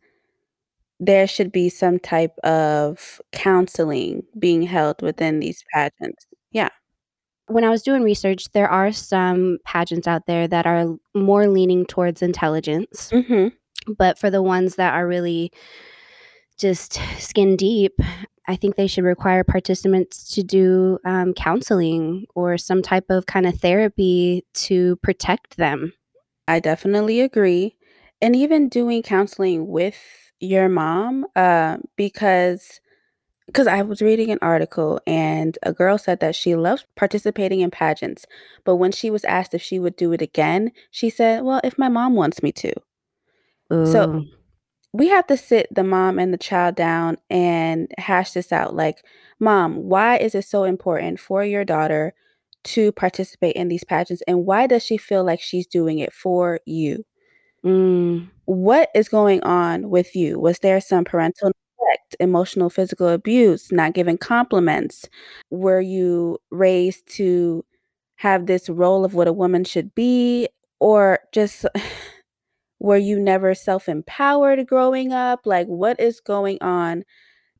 there 1.01 1.27
should 1.27 1.51
be 1.51 1.69
some 1.69 1.99
type 1.99 2.37
of 2.45 3.21
counseling 3.33 4.23
being 4.39 4.63
held 4.63 5.01
within 5.01 5.41
these 5.41 5.65
pageants. 5.73 6.27
Yeah. 6.53 6.69
When 7.47 7.63
I 7.65 7.69
was 7.69 7.83
doing 7.83 8.03
research, 8.03 8.45
there 8.53 8.69
are 8.69 8.91
some 8.93 9.59
pageants 9.65 10.07
out 10.07 10.27
there 10.27 10.47
that 10.47 10.65
are 10.67 10.95
more 11.15 11.47
leaning 11.47 11.85
towards 11.85 12.21
intelligence, 12.21 13.11
Mhm. 13.11 13.53
but 13.97 14.19
for 14.19 14.29
the 14.31 14.43
ones 14.43 14.75
that 14.77 14.93
are 14.93 15.07
really 15.07 15.51
just 16.57 16.99
skin 17.19 17.55
deep, 17.55 17.93
I 18.47 18.55
think 18.55 18.75
they 18.75 18.87
should 18.87 19.03
require 19.03 19.43
participants 19.43 20.33
to 20.35 20.43
do, 20.43 20.99
um, 21.05 21.33
counseling 21.33 22.25
or 22.35 22.57
some 22.57 22.81
type 22.81 23.05
of 23.09 23.25
kinda 23.25 23.51
therapy 23.51 24.45
to 24.65 24.97
protect 24.97 25.57
them. 25.57 25.93
I 26.47 26.59
definitely 26.59 27.21
agree, 27.21 27.75
and 28.21 28.35
even 28.35 28.69
doing 28.69 29.01
counseling 29.03 29.67
with 29.67 30.30
your 30.41 30.69
mom, 30.69 31.25
uh, 31.35 31.77
because 31.97 32.81
'cause 33.53 33.67
I 33.67 33.81
was 33.83 34.01
reading 34.01 34.31
an 34.31 34.39
article, 34.41 35.01
and 35.07 35.57
a 35.63 35.73
girl 35.73 35.97
said 35.99 36.19
that 36.21 36.35
she 36.35 36.55
loves 36.55 36.85
participating 36.95 37.61
in 37.61 37.71
pageants, 37.71 38.25
but 38.65 38.77
when 38.77 38.91
she 38.93 39.09
was 39.11 39.25
asked 39.25 39.53
if 39.55 39.61
she 39.61 39.79
would 39.79 39.95
do 39.97 40.13
it 40.13 40.21
again, 40.21 40.71
she 40.91 41.09
said, 41.09 41.43
"Well, 41.43 41.61
if 41.63 41.77
my 41.77 41.89
mom 41.89 42.15
wants 42.15 42.43
me 42.43 42.51
to." 42.53 42.73
So, 43.83 44.13
we 44.93 45.09
have 45.09 45.27
to 45.27 45.37
sit 45.37 45.67
the 45.73 45.83
mom 45.83 46.19
and 46.19 46.33
the 46.33 46.37
child 46.37 46.75
down 46.75 47.17
and 47.29 47.91
hash 47.97 48.33
this 48.33 48.51
out, 48.53 48.75
like, 48.75 49.03
"Mom, 49.39 49.75
why 49.89 50.17
is 50.17 50.35
it 50.35 50.45
so 50.45 50.63
important 50.65 51.19
for 51.19 51.43
your 51.45 51.65
daughter 51.65 52.13
to 52.65 52.91
participate 52.93 53.55
in 53.55 53.67
these 53.69 53.83
pageants, 53.85 54.23
and 54.27 54.45
why 54.45 54.67
does 54.67 54.83
she 54.83 54.97
feel 54.97 55.23
like 55.23 55.41
she's 55.41 55.67
doing 55.67 55.99
it 55.99 56.13
for 56.13 56.59
you?" 56.65 57.05
Mm. 57.65 58.29
What 58.45 58.89
is 58.95 59.07
going 59.09 59.41
on 59.43 59.89
with 59.89 60.15
you? 60.15 60.39
Was 60.39 60.59
there 60.59 60.81
some 60.81 61.03
parental 61.05 61.51
neglect, 61.79 62.15
emotional, 62.19 62.69
physical 62.69 63.07
abuse, 63.09 63.71
not 63.71 63.93
giving 63.93 64.17
compliments? 64.17 65.07
Were 65.51 65.81
you 65.81 66.39
raised 66.49 67.07
to 67.17 67.63
have 68.17 68.45
this 68.47 68.69
role 68.69 69.05
of 69.05 69.13
what 69.13 69.27
a 69.27 69.33
woman 69.33 69.63
should 69.63 69.93
be, 69.95 70.47
or 70.79 71.19
just 71.33 71.65
were 72.79 72.97
you 72.97 73.19
never 73.19 73.53
self-empowered 73.55 74.67
growing 74.67 75.13
up? 75.13 75.41
Like, 75.45 75.67
what 75.67 75.99
is 75.99 76.19
going 76.21 76.57
on 76.61 77.03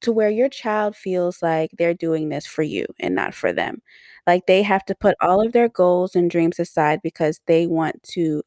to 0.02 0.12
where 0.12 0.30
your 0.30 0.50
child 0.50 0.96
feels 0.96 1.42
like 1.42 1.72
they're 1.78 1.94
doing 1.96 2.30
this 2.30 2.46
for 2.48 2.64
you 2.64 2.86
and 3.00 3.16
not 3.16 3.34
for 3.36 3.54
them? 3.54 3.82
Like, 4.28 4.48
they 4.48 4.64
have 4.64 4.86
to 4.86 4.96
put 4.96 5.16
all 5.22 5.46
of 5.46 5.54
their 5.54 5.70
goals 5.70 6.16
and 6.16 6.30
dreams 6.32 6.60
aside 6.60 7.02
because 7.04 7.42
they 7.48 7.68
want 7.68 8.04
to 8.14 8.44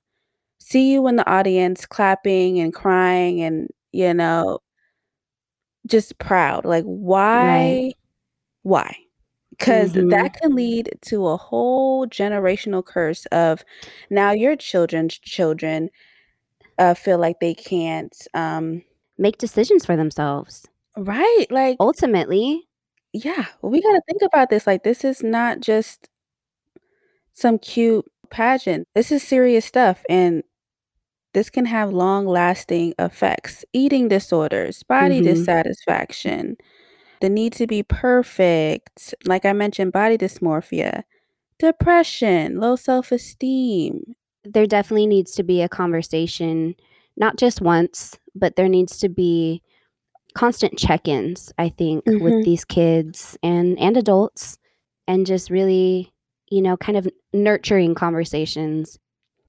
see 0.64 0.92
you 0.92 1.06
in 1.08 1.16
the 1.16 1.28
audience 1.30 1.86
clapping 1.86 2.60
and 2.60 2.74
crying 2.74 3.42
and, 3.42 3.68
you 3.92 4.14
know 4.14 4.60
just 5.86 6.18
proud. 6.18 6.64
Like, 6.64 6.84
Right. 7.32 7.94
why 8.62 8.96
Because 9.50 9.94
that 9.94 10.32
Mhm. 10.32 10.40
can 10.40 10.54
lead 10.54 10.90
to 11.02 11.26
a 11.28 11.36
whole 11.36 12.06
generational 12.06 12.84
curse 12.84 13.26
of 13.26 13.64
now 14.10 14.32
your 14.32 14.56
children's 14.56 15.18
children, 15.18 15.90
uh, 16.78 16.94
feel 16.94 17.18
like 17.18 17.40
they 17.40 17.54
can't, 17.54 18.16
um 18.34 18.84
Make 19.18 19.38
decisions 19.38 19.86
for 19.86 19.96
themselves. 19.96 20.66
Right, 20.96 21.46
like 21.50 21.80
Ultimately. 21.80 22.68
Yeah, 23.12 23.46
we 23.62 23.80
gotta 23.80 24.00
think 24.08 24.22
about 24.22 24.50
this, 24.50 24.66
like, 24.66 24.82
this 24.82 25.04
is 25.04 25.22
not 25.22 25.60
just 25.60 26.08
some 27.36 27.58
cute 27.58 28.04
pageant. 28.30 28.86
This 28.94 29.10
is 29.10 29.22
serious 29.22 29.64
stuff, 29.66 30.04
and 30.08 30.44
this 31.34 31.50
can 31.50 31.66
have 31.66 31.92
long-lasting 31.92 32.94
effects. 32.98 33.64
Eating 33.72 34.08
disorders, 34.08 34.82
body 34.84 35.20
Mhm. 35.20 35.24
dissatisfaction, 35.24 36.56
the 37.20 37.28
need 37.28 37.52
to 37.54 37.66
be 37.66 37.82
perfect, 37.82 39.14
like 39.26 39.44
I 39.44 39.52
mentioned, 39.52 39.92
body 39.92 40.16
dysmorphia, 40.18 41.04
depression, 41.58 42.58
low 42.60 42.76
self-esteem. 42.76 44.14
There 44.44 44.66
definitely 44.66 45.06
needs 45.06 45.32
to 45.36 45.42
be 45.42 45.62
a 45.62 45.68
conversation, 45.68 46.74
not 47.16 47.36
just 47.36 47.60
once, 47.60 48.18
but 48.34 48.56
there 48.56 48.68
needs 48.68 48.98
to 48.98 49.08
be 49.08 49.62
constant 50.34 50.76
check-ins, 50.78 51.52
I 51.58 51.68
think, 51.68 52.04
with 52.20 52.34
Mhm. 52.34 52.44
these 52.44 52.64
kids 52.64 53.38
and 53.42 53.78
and 53.78 53.96
adults, 53.96 54.58
and 55.06 55.26
just 55.26 55.50
really, 55.50 56.12
you 56.50 56.60
know, 56.62 56.76
kind 56.76 56.98
of 56.98 57.08
nurturing 57.32 57.94
conversations. 57.94 58.98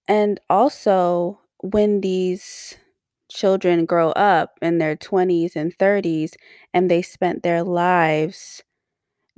And 0.08 0.40
also, 0.50 1.40
when 1.72 2.02
these 2.02 2.76
children 3.30 3.86
grow 3.86 4.12
up 4.12 4.58
in 4.62 4.78
their 4.78 4.96
20s 4.96 5.56
and 5.56 5.78
30s, 5.78 6.36
and 6.74 6.90
they 6.92 7.02
spent 7.02 7.44
their 7.44 7.64
lives 7.64 8.64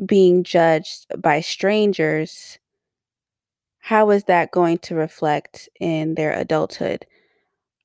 being 0.05 0.43
judged 0.43 1.07
by 1.21 1.41
strangers 1.41 2.59
how 3.79 4.09
is 4.11 4.25
that 4.25 4.51
going 4.51 4.77
to 4.79 4.95
reflect 4.95 5.69
in 5.79 6.15
their 6.15 6.33
adulthood? 6.33 7.05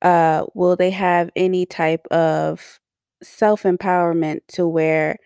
Uh, 0.03 0.47
will 0.55 0.77
they 0.77 0.91
have 0.91 1.31
any 1.37 1.67
type 1.67 2.07
of 2.11 2.81
self-empowerment 3.23 4.41
to 4.49 4.69
where 4.69 5.19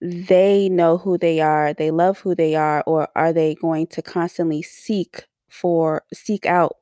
they 0.00 0.68
know 0.68 0.98
who 0.98 1.18
they 1.18 1.40
are, 1.40 1.74
they 1.74 1.90
love 1.90 2.20
who 2.20 2.34
they 2.34 2.54
are, 2.54 2.82
or 2.86 3.08
are 3.16 3.32
they 3.32 3.54
going 3.56 3.86
to 3.88 4.02
constantly 4.02 4.62
seek 4.62 5.26
for 5.48 6.04
seek 6.12 6.46
out 6.46 6.76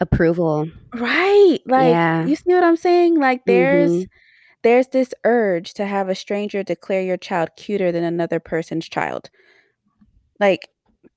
Approval. 0.00 0.70
Right! 0.94 1.58
Like, 1.66 1.90
Yeah. 1.92 2.26
you 2.26 2.36
see 2.36 2.52
what 2.54 2.64
I'm 2.64 2.76
saying? 2.76 3.18
Like, 3.18 3.44
there's 3.46 3.90
Mhm. 3.90 4.08
there's 4.62 4.88
this 4.88 5.12
urge 5.24 5.74
to 5.74 5.84
have 5.84 6.08
a 6.08 6.14
stranger 6.14 6.62
declare 6.62 7.02
your 7.02 7.18
child 7.18 7.50
cuter 7.56 7.92
than 7.92 8.02
another 8.02 8.40
person's 8.40 8.88
child. 8.88 9.28
Like 10.40 10.68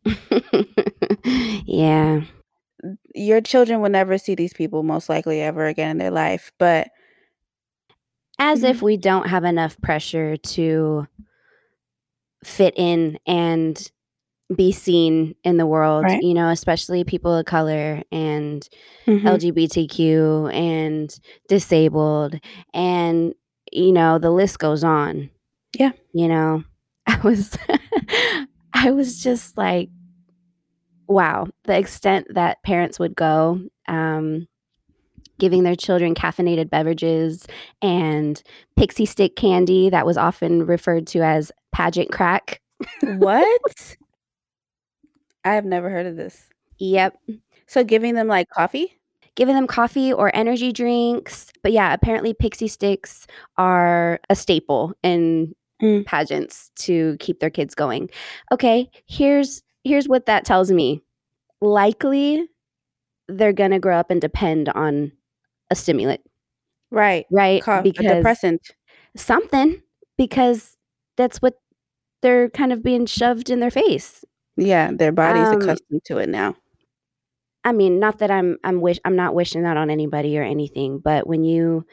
Yeah. 1.66 2.22
your 3.16 3.40
children 3.42 3.80
will 3.82 3.90
never 3.90 4.18
see 4.18 4.36
these 4.36 4.54
people 4.54 4.84
most 4.84 5.08
likely 5.10 5.42
ever 5.42 5.66
again 5.66 5.92
in 5.92 5.98
their 5.98 6.12
life, 6.12 6.52
but 6.60 6.90
As 8.40 8.64
if 8.64 8.80
Mhm. 8.80 8.84
we 8.84 8.98
don't 8.98 9.28
have 9.30 9.44
enough 9.46 9.80
pressure 9.82 10.38
to 10.38 11.08
fit 12.44 12.74
in 12.78 13.18
and 13.26 13.92
be 14.56 14.72
seen 14.72 15.36
in 15.44 15.58
the 15.58 15.66
world, 15.66 16.04
Right. 16.04 16.22
you 16.24 16.34
know, 16.34 16.50
especially 16.50 17.04
people 17.04 17.36
of 17.36 17.46
color 17.46 18.02
and 18.12 18.68
Mhm. 19.06 19.24
LGBTQ 19.26 20.50
and 20.54 21.14
disabled, 21.50 22.40
and, 22.74 23.34
you 23.74 23.92
know, 23.92 24.18
the 24.20 24.32
list 24.32 24.60
goes 24.60 24.84
on. 24.84 25.30
Yeah. 25.78 25.92
You 26.14 26.28
know? 26.30 26.64
I 27.08 27.18
was 27.24 27.58
I 28.74 28.92
was 28.92 29.22
just 29.22 29.58
like 29.58 29.90
wow, 31.10 31.48
the 31.64 31.78
extent 31.78 32.28
that 32.34 32.62
parents 32.64 33.00
would 33.00 33.16
go, 33.16 33.62
um, 33.88 34.46
giving 35.40 35.64
their 35.64 35.76
children 35.76 36.14
caffeinated 36.14 36.70
beverages 36.70 37.48
and 37.82 38.44
Pixy 38.78 39.08
Stick 39.08 39.36
candy 39.38 39.90
that 39.90 40.06
was 40.06 40.18
often 40.18 40.66
referred 40.66 41.08
to 41.08 41.20
as 41.22 41.50
pageant 41.72 42.12
crack. 42.12 42.60
What? 43.04 43.62
I 45.46 45.54
have 45.56 45.66
never 45.66 45.90
heard 45.90 46.06
of 46.06 46.16
this. 46.16 46.50
Yep. 46.80 47.18
So, 47.68 47.84
giving 47.84 48.16
them, 48.16 48.28
like, 48.28 48.50
coffee? 48.50 48.98
Giving 49.36 49.56
them 49.56 49.68
coffee 49.68 50.12
or 50.12 50.32
energy 50.36 50.72
drinks, 50.72 51.52
but, 51.64 51.72
yeah, 51.72 51.94
apparently 51.94 52.34
Pixy 52.34 52.68
Stix 52.70 53.26
are 53.58 54.20
a 54.30 54.36
staple 54.36 54.94
in 55.04 55.54
Mm. 55.82 56.06
pageants 56.08 56.72
to 56.76 57.16
keep 57.20 57.40
their 57.40 57.52
kids 57.52 57.76
going. 57.76 58.10
Okay, 58.52 58.90
here's 59.06 59.62
here's 59.84 60.08
what 60.08 60.26
that 60.26 60.44
tells 60.44 60.72
me. 60.72 61.04
Likely, 61.62 62.48
they're 63.28 63.54
gonna 63.54 63.80
grow 63.80 63.98
up 63.98 64.10
and 64.12 64.20
depend 64.20 64.70
on 64.70 65.12
a 65.70 65.76
stimulant. 65.76 66.22
Right. 66.92 67.28
Right? 67.32 67.62
Cough 67.64 67.82
a 67.82 67.84
Because 67.84 68.06
depressant. 68.08 68.72
something, 69.16 69.82
because 70.18 70.78
that's 71.16 71.42
what 71.44 71.60
they're 72.24 72.50
kind 72.50 72.74
of 72.74 72.82
being 72.84 73.06
shoved 73.06 73.50
in 73.52 73.60
their 73.60 73.72
face. 73.72 74.26
Yeah, 74.58 74.92
their 74.92 75.12
body's 75.12 75.52
Um 75.52 75.54
accustomed 75.54 76.04
to 76.06 76.18
it 76.18 76.30
now. 76.30 76.56
I 77.64 77.72
mean, 77.72 78.00
not 78.00 78.20
that 78.20 78.32
I'm 78.32 78.58
I'm 78.64 78.82
wish 78.82 79.00
I'm 79.06 79.16
not 79.16 79.36
wishing 79.36 79.64
that 79.64 79.78
on 79.78 79.90
anybody 79.90 80.38
or 80.38 80.44
anything, 80.44 81.00
but 81.00 81.28
when 81.28 81.44
you 81.44 81.86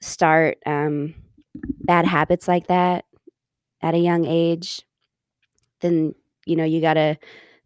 start, 0.00 0.58
um, 0.66 1.14
bad 1.84 2.06
habits 2.06 2.48
like 2.48 2.68
that 2.68 3.04
at 3.82 3.94
a 3.94 3.98
young 3.98 4.24
age, 4.26 4.82
then, 5.80 6.14
you 6.46 6.56
know, 6.56 6.64
you 6.64 6.80
gotta 6.80 7.18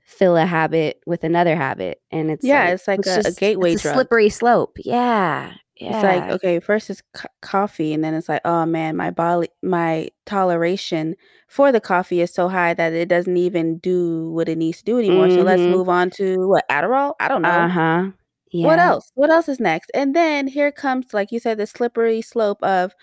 fill 0.05 0.37
a 0.37 0.47
habit 0.47 1.01
with 1.07 1.25
another 1.25 1.57
habit, 1.57 2.01
and 2.11 2.31
it's 2.31 2.45
Yeah, 2.47 2.66
like 2.66 2.75
it's 2.75 2.88
like 2.88 3.01
it's 3.01 3.09
a 3.09 3.21
a 3.21 3.23
just 3.23 3.29
it's 3.31 3.38
gateway 3.40 3.73
a 3.75 3.77
drug. 3.77 3.95
slippery 3.95 4.29
slope. 4.31 4.77
Yeah. 4.85 5.55
It's 5.77 6.03
like, 6.03 6.29
okay, 6.31 6.61
first 6.61 6.90
it's 6.90 7.03
c 7.16 7.25
coffee, 7.42 7.92
and 7.95 8.05
then 8.05 8.14
it's 8.14 8.29
like, 8.29 8.42
"Oh, 8.45 8.66
man, 8.66 8.97
my 8.97 9.11
body, 9.11 9.49
my 9.62 10.11
toleration 10.27 11.16
for 11.52 11.70
the 11.70 11.80
coffee 11.80 12.22
is 12.22 12.32
so 12.32 12.48
high 12.48 12.72
that 12.72 12.94
it 12.94 13.08
doesn't 13.08 13.36
even 13.36 13.76
do 13.78 14.30
what 14.30 14.48
it 14.48 14.56
needs 14.56 14.78
to 14.78 14.84
do 14.84 14.98
anymore, 14.98 15.28
so 15.28 15.42
let's 15.42 15.60
Mhm. 15.60 15.70
move 15.70 15.88
on 15.90 16.08
to, 16.12 16.48
what, 16.48 16.64
Adderall? 16.70 17.12
I 17.20 17.28
don't 17.28 17.42
know. 17.42 17.48
Uh-huh. 17.50 18.10
What 18.52 18.78
else? 18.78 19.10
What 19.14 19.30
else 19.30 19.48
is 19.48 19.60
next? 19.60 19.90
And 19.92 20.16
then 20.16 20.46
here 20.46 20.72
comes, 20.72 21.12
like 21.12 21.30
you 21.30 21.38
said, 21.38 21.58
the 21.58 21.66
slippery 21.66 22.22
slope 22.22 22.62
of 22.62 22.94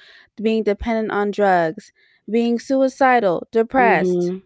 being 0.42 0.64
dependent 0.64 1.12
on 1.12 1.30
drugs, 1.32 1.92
being 2.30 2.58
suicidal, 2.60 3.48
depressed, 3.52 4.10
Mhm. 4.32 4.42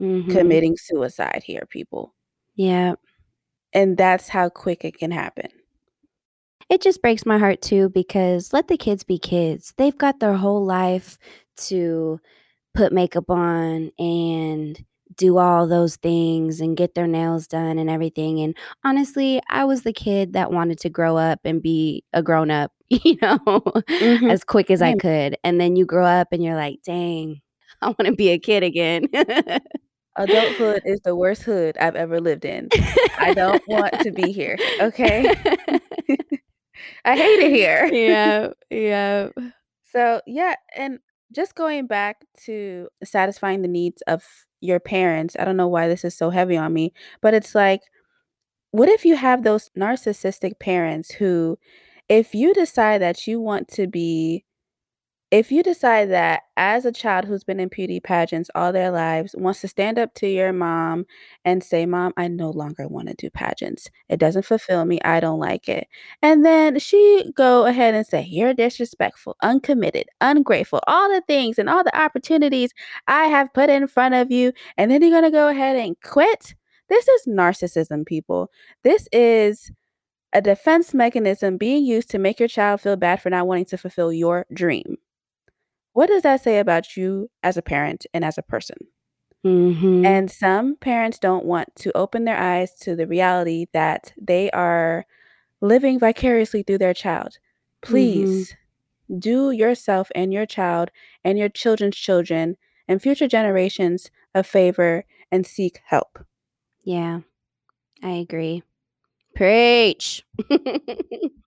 Mhm. 0.00 0.30
committing 0.30 0.76
suicide 0.76 1.42
here, 1.44 1.64
people. 1.68 2.12
Yep. 2.56 2.98
And 3.72 3.96
that's 3.96 4.28
how 4.30 4.48
quick 4.48 4.84
it 4.84 4.98
can 4.98 5.10
happen. 5.12 5.48
It 6.68 6.80
just 6.80 7.02
breaks 7.02 7.24
my 7.26 7.38
heart 7.38 7.60
too 7.62 7.88
because 7.90 8.52
let 8.52 8.66
the 8.68 8.76
kids 8.76 9.04
be 9.04 9.18
kids. 9.18 9.74
They've 9.76 9.96
got 9.96 10.18
their 10.18 10.34
whole 10.34 10.64
life 10.64 11.18
to 11.68 12.20
put 12.74 12.92
makeup 12.92 13.30
on 13.30 13.90
and 13.98 14.84
do 15.16 15.38
all 15.38 15.66
those 15.68 15.96
things 15.96 16.60
and 16.60 16.76
get 16.76 16.94
their 16.94 17.06
nails 17.06 17.46
done 17.46 17.78
and 17.78 17.88
everything, 17.90 18.40
and 18.40 18.56
honestly, 18.84 19.40
I 19.50 19.64
was 19.64 19.82
the 19.82 19.92
kid 19.92 20.32
that 20.34 20.52
wanted 20.52 20.78
to 20.80 20.90
grow 20.90 21.16
up 21.16 21.40
and 21.44 21.62
be 21.62 22.04
a 22.12 22.22
grown-up, 22.22 22.72
you 22.88 23.16
know, 23.22 23.38
Mhm. 24.00 24.30
as 24.30 24.44
quick 24.44 24.70
as 24.70 24.82
I 24.82 24.94
could, 24.94 25.36
and 25.44 25.60
then 25.60 25.76
you 25.76 25.86
grow 25.86 26.06
up 26.06 26.28
and 26.32 26.42
you're 26.42 26.56
like, 26.56 26.80
"Dang, 26.84 27.40
I 27.82 27.94
wanna 27.98 28.12
be 28.12 28.30
a 28.30 28.38
kid 28.38 28.62
again." 28.64 29.08
Adulthood 30.16 30.80
is 30.84 31.00
the 31.04 31.14
worst 31.16 31.42
hood 31.42 31.76
I've 31.78 31.96
ever 31.96 32.20
lived 32.20 32.44
in. 32.44 32.70
I 33.18 33.32
don't 33.32 33.62
want 33.66 34.00
to 34.02 34.12
be 34.12 34.32
here, 34.32 34.60
okay? 34.80 35.28
I 37.04 37.16
hate 37.16 37.40
it 37.40 37.52
here. 37.52 37.86
yeah. 37.92 38.48
Yeah. 38.70 39.28
So, 39.92 40.20
yeah, 40.26 40.54
and 40.76 40.98
just 41.34 41.54
going 41.54 41.86
back 41.86 42.24
to 42.44 42.88
satisfying 43.02 43.62
the 43.62 43.68
needs 43.68 44.02
of 44.06 44.24
your 44.60 44.80
parents, 44.80 45.36
I 45.38 45.44
don't 45.44 45.56
know 45.56 45.68
why 45.68 45.88
this 45.88 46.04
is 46.04 46.16
so 46.16 46.30
heavy 46.30 46.56
on 46.56 46.72
me, 46.72 46.92
but 47.20 47.34
it's 47.34 47.54
like, 47.54 47.82
what 48.70 48.88
if 48.88 49.04
you 49.04 49.16
have 49.16 49.44
those 49.44 49.70
narcissistic 49.78 50.58
parents 50.58 51.12
who 51.12 51.58
if 52.08 52.34
you 52.34 52.52
decide 52.54 53.00
that 53.02 53.26
you 53.26 53.40
want 53.40 53.68
to 53.68 53.86
be 53.86 54.44
if 55.30 55.50
you 55.50 55.62
decide 55.62 56.10
that 56.10 56.42
as 56.56 56.84
a 56.84 56.92
child 56.92 57.24
who's 57.24 57.44
been 57.44 57.58
in 57.60 57.68
beauty 57.68 57.98
pageants 58.00 58.50
all 58.54 58.72
their 58.72 58.90
lives, 58.90 59.34
wants 59.36 59.60
to 59.62 59.68
stand 59.68 59.98
up 59.98 60.14
to 60.14 60.28
your 60.28 60.52
mom 60.52 61.06
and 61.44 61.62
say, 61.64 61.86
"Mom, 61.86 62.12
I 62.16 62.28
no 62.28 62.50
longer 62.50 62.86
wanna 62.88 63.14
do 63.14 63.30
pageants. 63.30 63.90
It 64.08 64.18
doesn't 64.20 64.44
fulfill 64.44 64.84
me, 64.84 65.00
I 65.04 65.20
don't 65.20 65.40
like 65.40 65.68
it." 65.68 65.88
And 66.22 66.44
then 66.46 66.78
she 66.78 67.32
go 67.34 67.66
ahead 67.66 67.94
and 67.94 68.06
say, 68.06 68.22
"You're 68.22 68.54
disrespectful, 68.54 69.36
uncommitted, 69.42 70.06
ungrateful, 70.20 70.80
all 70.86 71.08
the 71.10 71.22
things 71.22 71.58
and 71.58 71.68
all 71.68 71.82
the 71.84 71.98
opportunities 71.98 72.70
I 73.08 73.26
have 73.26 73.52
put 73.54 73.70
in 73.70 73.86
front 73.88 74.14
of 74.14 74.30
you, 74.30 74.52
and 74.76 74.90
then 74.90 75.02
you're 75.02 75.10
gonna 75.10 75.30
go 75.30 75.48
ahead 75.48 75.76
and 75.76 75.96
quit?" 76.02 76.54
This 76.88 77.08
is 77.08 77.26
narcissism, 77.26 78.06
people. 78.06 78.50
This 78.84 79.08
is 79.12 79.72
a 80.32 80.42
defense 80.42 80.94
mechanism 80.94 81.56
being 81.58 81.84
used 81.84 82.10
to 82.10 82.18
make 82.18 82.40
your 82.40 82.48
child 82.48 82.80
feel 82.82 82.96
bad 82.96 83.22
for 83.22 83.30
not 83.30 83.46
wanting 83.46 83.66
to 83.66 83.78
fulfill 83.78 84.12
your 84.12 84.46
dream. 84.52 84.98
What 85.94 86.08
does 86.08 86.22
that 86.22 86.42
say 86.42 86.58
about 86.58 86.96
you 86.96 87.30
as 87.42 87.56
a 87.56 87.62
parent 87.62 88.04
and 88.12 88.24
as 88.24 88.36
a 88.36 88.42
person? 88.42 88.76
Mhm. 89.44 90.04
And 90.04 90.30
some 90.30 90.76
parents 90.76 91.18
don't 91.18 91.44
want 91.44 91.74
to 91.76 91.96
open 91.96 92.24
their 92.24 92.36
eyes 92.36 92.74
to 92.80 92.94
the 92.96 93.06
reality 93.06 93.66
that 93.72 94.12
they 94.20 94.50
are 94.50 95.06
living 95.60 95.98
vicariously 95.98 96.62
through 96.62 96.78
their 96.78 96.94
child. 96.94 97.38
Mhm. 97.84 97.88
Please 97.88 98.56
do 99.18 99.50
yourself 99.52 100.10
and 100.14 100.32
your 100.32 100.46
child 100.46 100.90
and 101.24 101.38
your 101.38 101.48
children's 101.48 101.96
children 101.96 102.56
and 102.88 103.00
future 103.00 103.28
generations 103.28 104.10
a 104.34 104.42
favor 104.42 105.04
and 105.30 105.46
seek 105.46 105.80
help. 105.86 106.18
Yeah, 106.82 107.20
I 108.02 108.12
agree. 108.14 108.62
Preach. 109.34 110.24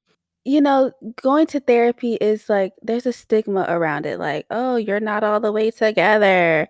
you 0.48 0.62
know, 0.62 0.92
going 1.22 1.48
to 1.48 1.60
therapy 1.60 2.16
is 2.16 2.50
like 2.50 2.74
there's 2.82 3.06
a 3.06 3.14
stigma 3.14 3.66
around 3.70 4.06
it, 4.08 4.20
like, 4.20 4.46
oh, 4.52 4.78
you're 4.78 5.02
not 5.02 5.24
all 5.24 5.40
the 5.42 5.52
way 5.52 5.72
together. 5.72 6.70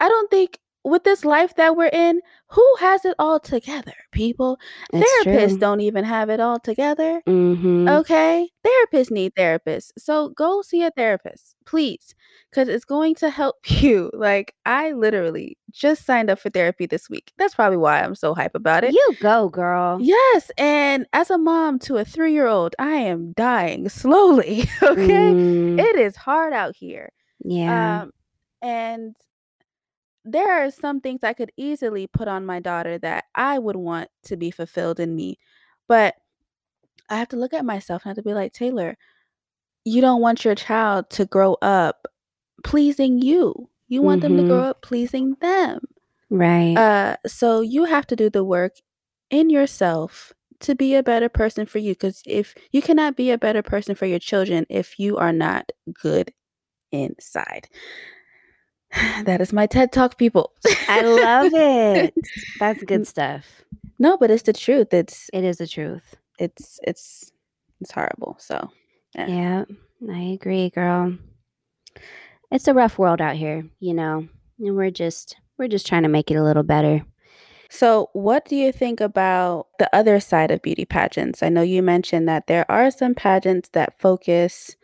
I 0.00 0.08
don't 0.08 0.30
think 0.30 0.58
with 0.84 1.04
this 1.04 1.24
life 1.24 1.54
that 1.56 1.76
we're 1.76 1.86
in, 1.92 2.20
who 2.48 2.74
has 2.78 3.04
it 3.04 3.14
all 3.18 3.40
together, 3.40 3.94
people? 4.12 4.58
Therapists 4.92 5.48
true. 5.50 5.58
don't 5.58 5.80
even 5.80 6.04
have 6.04 6.28
it 6.30 6.40
all 6.40 6.58
together. 6.60 7.22
Mhm. 7.26 7.88
Okay? 8.00 8.50
Therapists 8.64 9.10
need 9.10 9.34
therapists. 9.34 9.92
So 9.98 10.28
go 10.28 10.60
see 10.62 10.82
a 10.82 10.90
therapist, 10.90 11.56
please, 11.66 12.14
because 12.50 12.68
it's 12.68 12.84
going 12.84 13.14
to 13.16 13.30
help 13.30 13.56
you. 13.82 14.10
Like, 14.12 14.54
I 14.66 14.92
literally 14.92 15.56
just 15.72 16.04
signed 16.06 16.30
up 16.30 16.38
for 16.38 16.50
therapy 16.50 16.86
this 16.86 17.08
week. 17.10 17.32
That's 17.38 17.54
probably 17.54 17.78
why 17.78 18.02
I'm 18.02 18.14
so 18.14 18.34
hype 18.34 18.54
about 18.54 18.84
it. 18.84 18.92
You 18.92 19.16
go, 19.20 19.48
girl. 19.48 19.98
Yes, 20.00 20.50
and 20.58 21.06
as 21.12 21.30
a 21.30 21.38
mom 21.38 21.78
to 21.80 21.96
a 21.96 22.04
three-year-old, 22.04 22.76
I 22.78 22.90
am 22.96 23.32
dying 23.32 23.88
slowly, 24.00 24.68
okay? 24.82 25.32
Mm, 25.32 25.80
It 25.80 25.96
is 25.96 26.14
hard 26.14 26.52
out 26.52 26.76
here. 26.76 27.10
yeah. 27.40 28.02
Um, 28.02 28.10
and 28.62 29.16
there 30.24 30.50
are 30.64 30.70
some 30.70 31.00
things 31.00 31.22
I 31.22 31.32
could 31.34 31.52
easily 31.56 32.06
put 32.06 32.28
on 32.28 32.46
my 32.46 32.60
daughter 32.60 32.98
that 32.98 33.24
I 33.34 33.58
would 33.58 33.76
want 33.76 34.08
to 34.24 34.36
be 34.36 34.50
fulfilled 34.50 35.00
in 35.00 35.14
me. 35.14 35.38
But 35.88 36.14
I 37.10 37.16
have 37.16 37.28
to 37.28 37.36
look 37.36 37.52
at 37.52 37.64
myself 37.64 38.02
and 38.04 38.08
I 38.08 38.10
have 38.10 38.16
to 38.16 38.22
be 38.22 38.34
like, 38.34 38.52
Taylor, 38.52 38.96
you 39.84 40.00
don't 40.00 40.20
want 40.22 40.44
your 40.44 40.54
child 40.54 41.10
to 41.10 41.26
grow 41.26 41.54
up 41.62 42.06
pleasing 42.64 43.20
you. 43.20 43.68
You 43.88 44.02
want 44.02 44.22
them 44.22 44.36
to 44.38 44.42
grow 44.44 44.60
Mhm. 44.62 44.70
up 44.70 44.82
pleasing 44.82 45.34
them. 45.40 45.80
Right. 46.30 46.76
Uh, 46.76 47.16
so 47.26 47.60
you 47.60 47.84
have 47.84 48.06
to 48.08 48.16
do 48.16 48.30
the 48.30 48.44
work 48.44 48.76
in 49.30 49.50
yourself 49.50 50.32
to 50.60 50.74
be 50.74 50.94
a 50.94 51.02
better 51.02 51.28
person 51.28 51.66
for 51.66 51.78
you. 51.78 51.92
Because 51.92 52.22
if 52.26 52.54
you 52.72 52.80
cannot 52.80 53.16
be 53.16 53.30
a 53.30 53.38
better 53.38 53.62
person 53.62 53.94
for 53.94 54.06
your 54.06 54.18
children 54.18 54.64
if 54.70 54.98
you 54.98 55.16
are 55.18 55.32
not 55.32 55.70
good 56.02 56.32
inside. 56.92 57.68
That 59.24 59.40
is 59.40 59.52
my 59.52 59.66
TED 59.66 59.92
Talk, 59.92 60.18
people. 60.18 60.52
I 60.88 61.02
love 61.02 61.52
it. 61.54 62.14
That's 62.58 62.82
good 62.84 63.06
stuff. 63.06 63.64
No, 63.98 64.16
but 64.16 64.30
it's 64.30 64.42
the 64.42 64.52
truth. 64.52 64.92
It's 64.92 65.30
It 65.32 65.44
is 65.44 65.58
the 65.58 65.66
truth. 65.66 66.16
it's 66.38 66.78
it's 66.82 67.32
it's 67.80 67.92
horrible. 67.92 68.36
So 68.38 68.70
yeah. 69.14 69.26
Yeah, 69.26 69.64
I 70.12 70.20
agree, 70.34 70.70
girl. 70.70 71.16
It's 72.50 72.68
a 72.68 72.74
rough 72.74 72.98
world 72.98 73.20
out 73.20 73.36
here, 73.36 73.64
you 73.80 73.94
know. 73.94 74.28
And 74.58 74.76
we're 74.76 74.90
just 74.90 75.36
we're 75.58 75.68
just 75.68 75.86
trying 75.86 76.02
to 76.02 76.08
make 76.08 76.30
it 76.30 76.36
a 76.36 76.42
little 76.44 76.62
better. 76.62 77.04
So 77.70 78.10
what 78.12 78.44
do 78.44 78.54
you 78.56 78.70
think 78.70 79.00
about 79.00 79.66
the 79.78 79.88
other 79.94 80.20
side 80.20 80.50
of 80.52 80.62
beauty 80.62 80.84
pageants? 80.84 81.42
I 81.42 81.48
know 81.48 81.62
you 81.62 81.82
mentioned 81.82 82.28
that 82.28 82.46
there 82.46 82.70
are 82.70 82.90
some 82.90 83.14
pageants 83.14 83.70
that 83.70 83.98
focus 83.98 84.76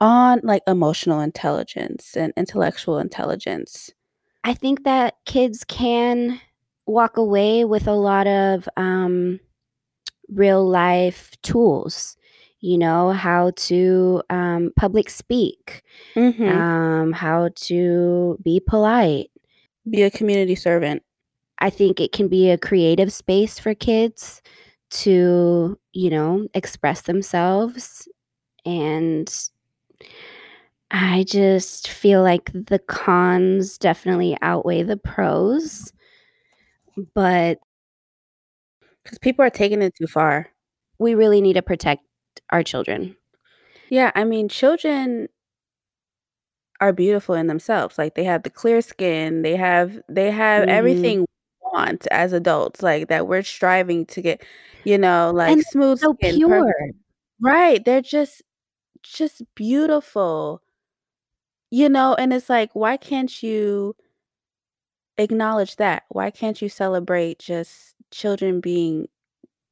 on 0.00 0.40
like 0.42 0.62
emotional 0.66 1.20
intelligence 1.20 2.16
and 2.16 2.32
intellectual 2.36 2.98
intelligence. 2.98 3.90
I 4.42 4.54
think 4.54 4.84
that 4.84 5.14
kids 5.24 5.64
can 5.64 6.40
walk 6.86 7.16
away 7.16 7.64
with 7.64 7.86
a 7.86 7.94
lot 7.94 8.26
of 8.26 8.68
um, 8.76 9.40
real 10.28 10.66
life 10.68 11.32
tools. 11.42 12.16
You 12.60 12.78
know, 12.78 13.10
how 13.10 13.52
to 13.56 14.22
um, 14.30 14.72
public 14.76 15.10
speak, 15.10 15.82
Mhm. 16.16 16.48
um, 16.48 17.12
how 17.12 17.50
to 17.56 18.38
be 18.42 18.58
polite. 18.58 19.30
Be 19.90 20.02
a 20.02 20.10
community 20.10 20.54
servant. 20.54 21.02
I 21.58 21.68
think 21.68 22.00
it 22.00 22.12
can 22.12 22.28
be 22.28 22.50
a 22.50 22.56
creative 22.56 23.12
space 23.12 23.58
for 23.58 23.74
kids 23.74 24.40
to, 24.90 25.78
you 25.92 26.10
know, 26.10 26.48
express 26.54 27.02
themselves. 27.02 28.08
And 28.64 29.28
I 30.90 31.24
just 31.24 31.88
feel 31.88 32.22
like 32.22 32.50
the 32.52 32.78
cons 32.78 33.78
definitely 33.78 34.36
outweigh 34.42 34.82
the 34.82 34.96
pros. 34.96 35.92
But 37.14 37.58
Cuz 39.04 39.18
people 39.18 39.44
are 39.44 39.50
taking 39.50 39.82
it 39.82 39.94
too 39.96 40.06
far. 40.06 40.50
we 40.98 41.14
really 41.14 41.40
need 41.40 41.54
to 41.54 41.62
protect 41.62 42.02
our 42.50 42.62
children. 42.62 43.16
Yeah, 43.90 44.10
I 44.14 44.24
mean, 44.24 44.48
children 44.48 45.28
are 46.80 46.92
beautiful 46.92 47.34
in 47.34 47.46
themselves. 47.46 47.98
Like 47.98 48.14
they 48.14 48.24
have 48.24 48.42
the 48.42 48.50
clear 48.50 48.80
skin, 48.80 49.42
they 49.42 49.56
have 49.56 50.00
they 50.08 50.30
have 50.30 50.64
Mhm. 50.64 50.68
everything 50.68 51.20
we 51.20 51.26
want 51.72 52.06
as 52.10 52.32
adults, 52.32 52.82
like 52.82 53.08
that 53.08 53.26
we're 53.28 53.42
striving 53.42 54.06
to 54.06 54.22
get, 54.22 54.42
you 54.84 54.98
know, 54.98 55.32
like 55.34 55.50
And 55.52 55.62
smooth 55.62 56.00
so 56.00 56.14
skin, 56.20 56.36
pure. 56.36 56.48
perfect 56.48 56.98
Right, 57.40 57.84
they're 57.84 58.00
just 58.02 58.42
just 59.04 59.42
beautiful. 59.54 60.62
You 61.70 61.88
know, 61.88 62.14
and 62.14 62.32
it's 62.32 62.48
like, 62.48 62.70
why 62.74 62.96
can't 62.96 63.42
you 63.42 63.96
acknowledge 65.18 65.76
that? 65.76 66.04
Why 66.08 66.30
can't 66.30 66.60
you 66.62 66.68
celebrate 66.68 67.38
just 67.38 67.94
children 68.10 68.60
being 68.60 69.08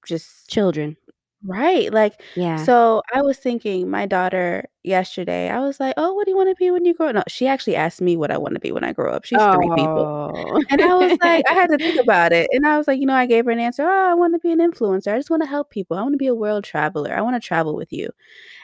just 0.07 0.49
Children. 0.51 0.97
Right, 1.45 1.93
like, 1.93 2.23
Yeah. 2.35 2.69
so 2.69 3.03
I 3.13 3.23
was 3.23 3.37
thinking 3.39 3.91
my 3.91 4.07
daughter 4.07 4.69
yesterday, 4.85 5.49
I 5.51 5.59
was 5.61 5.81
like, 5.81 5.95
"Oh, 5.97 6.13
what 6.15 6.25
do 6.25 6.31
you 6.31 6.37
wanna 6.37 6.55
be 6.55 6.71
when 6.71 6.85
you 6.85 6.95
grow" 6.95 7.09
up? 7.09 7.15
no, 7.17 7.23
she 7.27 7.47
actually 7.49 7.75
asked 7.75 8.01
me 8.01 8.17
what 8.17 8.31
I 8.31 8.39
wanna 8.39 8.61
be 8.61 8.71
when 8.71 8.85
I 8.85 8.93
grow 8.93 9.13
up. 9.13 9.25
She's 9.25 9.47
3 9.47 9.71
people. 9.71 10.09
Oh. 10.15 10.61
And 10.71 10.83
I 10.83 10.95
was 10.97 11.17
like 11.23 11.45
I 11.51 11.55
had 11.55 11.69
to 11.69 11.79
think 11.79 11.97
about 12.03 12.33
it, 12.33 12.49
and 12.53 12.67
I 12.67 12.79
was 12.79 12.89
like, 12.89 13.01
you 13.01 13.07
know, 13.07 13.15
I 13.15 13.27
gave 13.27 13.47
her 13.47 13.51
an 13.53 13.61
answer, 13.61 13.85
"Oh, 13.85 14.11
I 14.13 14.15
wanna 14.15 14.39
be 14.41 14.53
an 14.53 14.61
influencer. 14.61 15.13
I 15.15 15.19
just 15.19 15.31
wanna 15.31 15.47
help 15.47 15.71
people. 15.71 15.97
I 15.99 16.03
wanna 16.03 16.17
be 16.19 16.29
a 16.29 16.35
world 16.35 16.65
traveler. 16.65 17.15
I 17.15 17.23
wanna 17.23 17.41
travel 17.41 17.77
with 17.77 17.93
you." 17.93 18.11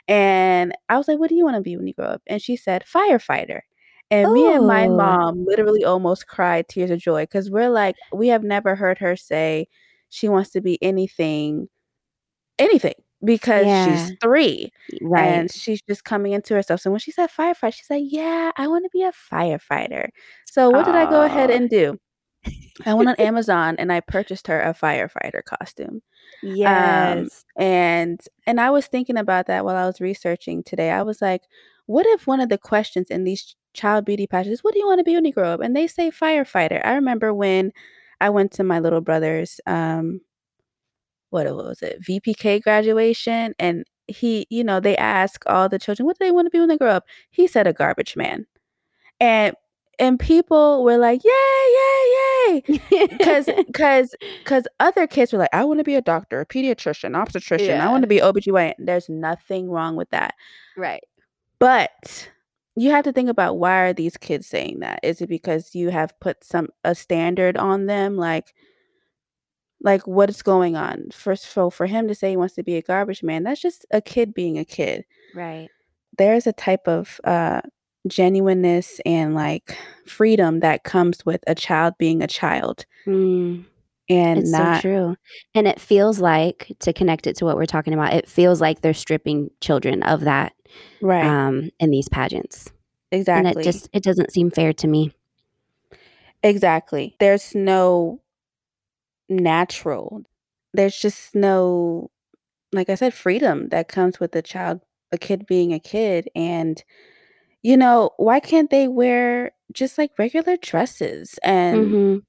And 0.09 0.75
I 0.91 0.99
was 0.99 1.09
like, 1.09 1.19
"What 1.21 1.31
do 1.31 1.37
you 1.37 1.45
wanna 1.45 1.62
be 1.62 1.77
when 1.77 1.87
you 1.88 1.95
grow 1.95 2.07
up?" 2.07 2.23
And 2.29 2.43
she 2.43 2.57
said, 2.57 2.85
"Firefighter." 2.85 3.62
And 4.11 4.33
me 4.33 4.53
and 4.55 4.67
my 4.67 4.88
Ooh. 4.88 4.88
mom 4.88 5.45
literally 5.47 5.85
almost 5.85 6.29
cried 6.29 6.69
tears 6.69 6.91
of 6.91 7.01
joy 7.01 7.25
because 7.25 7.51
we're 7.51 7.71
like 7.71 7.97
we 8.12 8.29
have 8.29 8.45
never 8.45 8.77
heard 8.77 8.99
her 8.99 9.17
say 9.17 9.69
she 10.11 10.29
wants 10.29 10.51
to 10.53 10.61
be 10.62 10.83
anything 10.83 11.69
anything 12.59 12.94
because 13.25 13.71
Yeah. 13.71 13.73
she's 13.73 14.12
3 14.23 14.71
Right. 15.01 15.47
and 15.47 15.51
she's 15.53 15.81
just 15.88 16.05
coming 16.05 16.33
into 16.33 16.55
herself. 16.55 16.81
So 16.81 16.90
when 16.90 17.01
she 17.01 17.12
said 17.12 17.31
firefighter, 17.31 17.75
she 17.75 17.85
said, 17.85 18.03
"Yeah, 18.05 18.53
I 18.57 18.68
wanna 18.68 18.88
be 18.92 19.03
a 19.05 19.12
firefighter." 19.12 20.09
So 20.44 20.71
what 20.71 20.85
did 20.87 20.94
I 20.97 21.07
go 21.07 21.23
ahead 21.23 21.51
and 21.51 21.68
do? 21.71 21.99
I 22.87 22.94
went 22.94 23.09
on 23.09 23.16
Amazon 23.18 23.77
and 23.79 23.92
I 23.92 24.01
purchased 24.01 24.47
her 24.49 24.61
a 24.61 24.75
firefighter 24.75 25.42
costume. 25.44 26.03
Um, 26.66 27.29
Yes. 27.29 27.44
and 27.59 28.21
and 28.47 28.61
I 28.61 28.71
was 28.71 28.87
thinking 28.88 29.18
about 29.18 29.47
that 29.49 29.64
while 29.64 29.77
I 29.77 29.87
was 29.87 30.01
researching 30.01 30.62
today. 30.64 30.90
I 30.90 31.03
was 31.03 31.23
like, 31.23 31.42
what 31.87 32.07
if 32.07 32.27
one 32.27 32.40
of 32.40 32.49
the 32.51 32.59
questions 32.59 33.09
in 33.11 33.25
these 33.25 33.57
child 33.75 34.05
beauty 34.07 34.27
pageants, 34.27 34.64
"What 34.64 34.75
do 34.75 34.81
you 34.81 34.87
wanna 34.88 35.05
be 35.05 35.14
when 35.16 35.25
you 35.27 35.33
grow 35.33 35.51
up?" 35.55 35.61
And 35.62 35.77
they 35.77 35.87
say 35.88 36.11
firefighter. 36.11 36.81
I 36.87 36.94
remember 36.94 37.35
when 37.35 37.73
I 38.21 38.31
went 38.31 38.53
to 38.55 38.64
my 38.64 38.81
little 38.81 39.01
brother's, 39.03 39.61
um 39.66 40.21
what 41.31 41.47
was 41.55 41.83
it? 41.83 42.03
VPK 42.03 42.62
graduation, 42.62 43.55
and 43.59 43.85
he 44.07 44.47
you 44.51 44.64
know, 44.64 44.81
they 44.81 44.97
ask 44.97 45.43
all 45.47 45.69
the 45.69 45.79
children, 45.79 46.07
"What 46.07 46.19
do 46.19 46.25
they 46.25 46.31
wanna 46.33 46.51
be 46.51 46.61
when 46.61 46.69
they 46.69 46.79
grow 46.79 46.91
up?" 46.91 47.05
He 47.31 47.47
said 47.47 47.67
a 47.67 47.73
garbage 47.73 48.17
man. 48.17 48.47
And 49.21 49.55
and 49.99 50.19
people 50.19 50.85
were 50.85 50.97
like, 50.97 51.23
"Yay, 51.25 51.33
yay, 51.79 52.62
yay, 52.69 53.07
because 53.09 53.47
because 53.67 54.14
because 54.38 54.67
other 54.81 55.07
kids 55.07 55.33
were 55.33 55.38
like, 55.38 55.51
"I 55.53 55.64
wanna 55.64 55.85
be 55.85 55.97
a 55.97 56.03
doctor, 56.03 56.41
a 56.41 56.47
pediatrician, 56.47 57.17
obstetrician. 57.17 57.81
I 57.81 57.91
wanna 57.91 58.07
be 58.07 58.21
OBGYN." 58.21 58.75
There's 58.79 59.09
nothing 59.09 59.71
wrong 59.71 59.97
with 59.97 60.11
that. 60.11 60.35
Right. 60.77 61.03
But 61.59 62.31
you 62.77 62.91
have 62.91 63.05
to 63.05 63.12
think 63.12 63.29
about 63.29 63.59
why 63.59 63.81
are 63.81 63.93
these 63.93 64.17
kids 64.17 64.47
saying 64.47 64.79
that? 64.81 65.01
Is 65.03 65.21
it 65.21 65.29
because 65.29 65.75
you 65.75 65.91
have 65.91 66.19
put 66.21 66.45
some 66.45 66.69
a 66.85 66.95
standard 66.95 67.57
on 67.57 67.87
them? 67.87 68.17
Like 68.17 68.55
like, 69.81 70.07
what 70.07 70.29
is 70.31 70.43
going 70.43 70.77
on? 70.77 71.09
First 71.12 71.45
so 71.45 71.71
for 71.71 71.87
him 71.87 72.09
to 72.09 72.14
say 72.14 72.31
he 72.31 72.37
wants 72.37 72.55
to 72.55 72.62
be 72.62 72.77
a 72.77 72.83
garbage 72.83 73.23
man, 73.23 73.45
that's 73.45 73.61
just 73.61 73.87
a 73.91 74.01
kid 74.01 74.35
being 74.35 74.59
a 74.59 74.64
kid. 74.64 75.05
Right. 75.35 75.69
There's 76.17 76.47
a 76.47 76.53
type 76.53 76.88
of, 76.88 77.21
uh, 77.25 77.61
genuineness 78.07 79.01
and, 79.05 79.35
like, 79.35 79.77
freedom 80.07 80.61
that 80.61 80.83
comes 80.85 81.25
with 81.27 81.43
a 81.47 81.55
child 81.55 81.95
being 81.99 82.23
a 82.23 82.27
child 82.27 82.87
Mm. 83.07 83.64
and 84.09 84.38
It's 84.38 84.51
so 84.53 84.79
true. 84.81 85.17
And 85.55 85.69
it 85.69 85.81
feels 85.81 86.19
like 86.21 86.73
to 86.81 86.93
connect 86.93 87.27
it 87.27 87.37
to 87.37 87.45
what 87.45 87.57
we're 87.57 87.67
talking 87.67 87.93
about, 87.93 88.14
it 88.14 88.29
feels 88.29 88.61
like 88.61 88.81
they're 88.81 88.95
stripping 88.95 89.51
children 89.61 90.03
of 90.05 90.23
that, 90.23 90.55
Right. 91.03 91.25
um, 91.25 91.71
in 91.79 91.91
these 91.91 92.09
pageants. 92.09 92.71
Exactly. 93.12 93.51
And 93.51 93.61
it 93.61 93.64
just 93.64 93.88
it 93.93 94.03
doesn't 94.03 94.33
seem 94.33 94.51
fair 94.51 94.73
to 94.75 94.87
me. 94.88 95.12
Exactly. 96.43 97.17
There's 97.19 97.55
no 97.55 98.21
natural 99.29 100.23
there's 100.75 100.99
just 100.99 101.35
no, 101.35 102.11
like 102.73 102.91
I 102.91 102.97
said, 102.97 103.14
freedom 103.14 103.69
that 103.71 103.88
comes 103.88 104.21
with 104.21 104.37
a 104.37 104.43
child 104.43 104.81
a 105.12 105.19
kid 105.19 105.47
being 105.47 105.73
a 105.75 105.81
kid, 105.81 106.29
and, 106.37 106.83
You 107.62 107.77
know, 107.79 108.11
why 108.19 108.41
can't 108.41 108.71
they 108.71 108.88
wear 108.88 109.53
just, 109.73 109.99
like, 109.99 110.12
regular 110.19 110.57
dresses? 110.59 111.38
And 111.45 111.97
Mhm. 111.97 112.23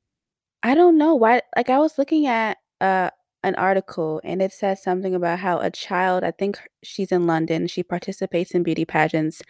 I 0.64 0.76
don't 0.76 0.98
know 0.98 1.16
why 1.16 1.42
like, 1.58 1.70
I 1.70 1.80
was 1.80 1.98
looking 1.98 2.28
at, 2.28 2.58
uh, 2.82 3.12
an 3.44 3.56
article, 3.56 4.22
and 4.26 4.42
it 4.42 4.52
says 4.54 4.84
something 4.84 5.16
about 5.16 5.40
how 5.40 5.60
a 5.60 5.72
child 5.72 6.24
I 6.26 6.32
think 6.32 6.60
she's 6.84 7.12
in 7.14 7.28
London, 7.28 7.68
she 7.68 7.84
participates 7.84 8.52
in 8.52 8.64
beauty 8.64 8.86
pageants, 8.86 9.42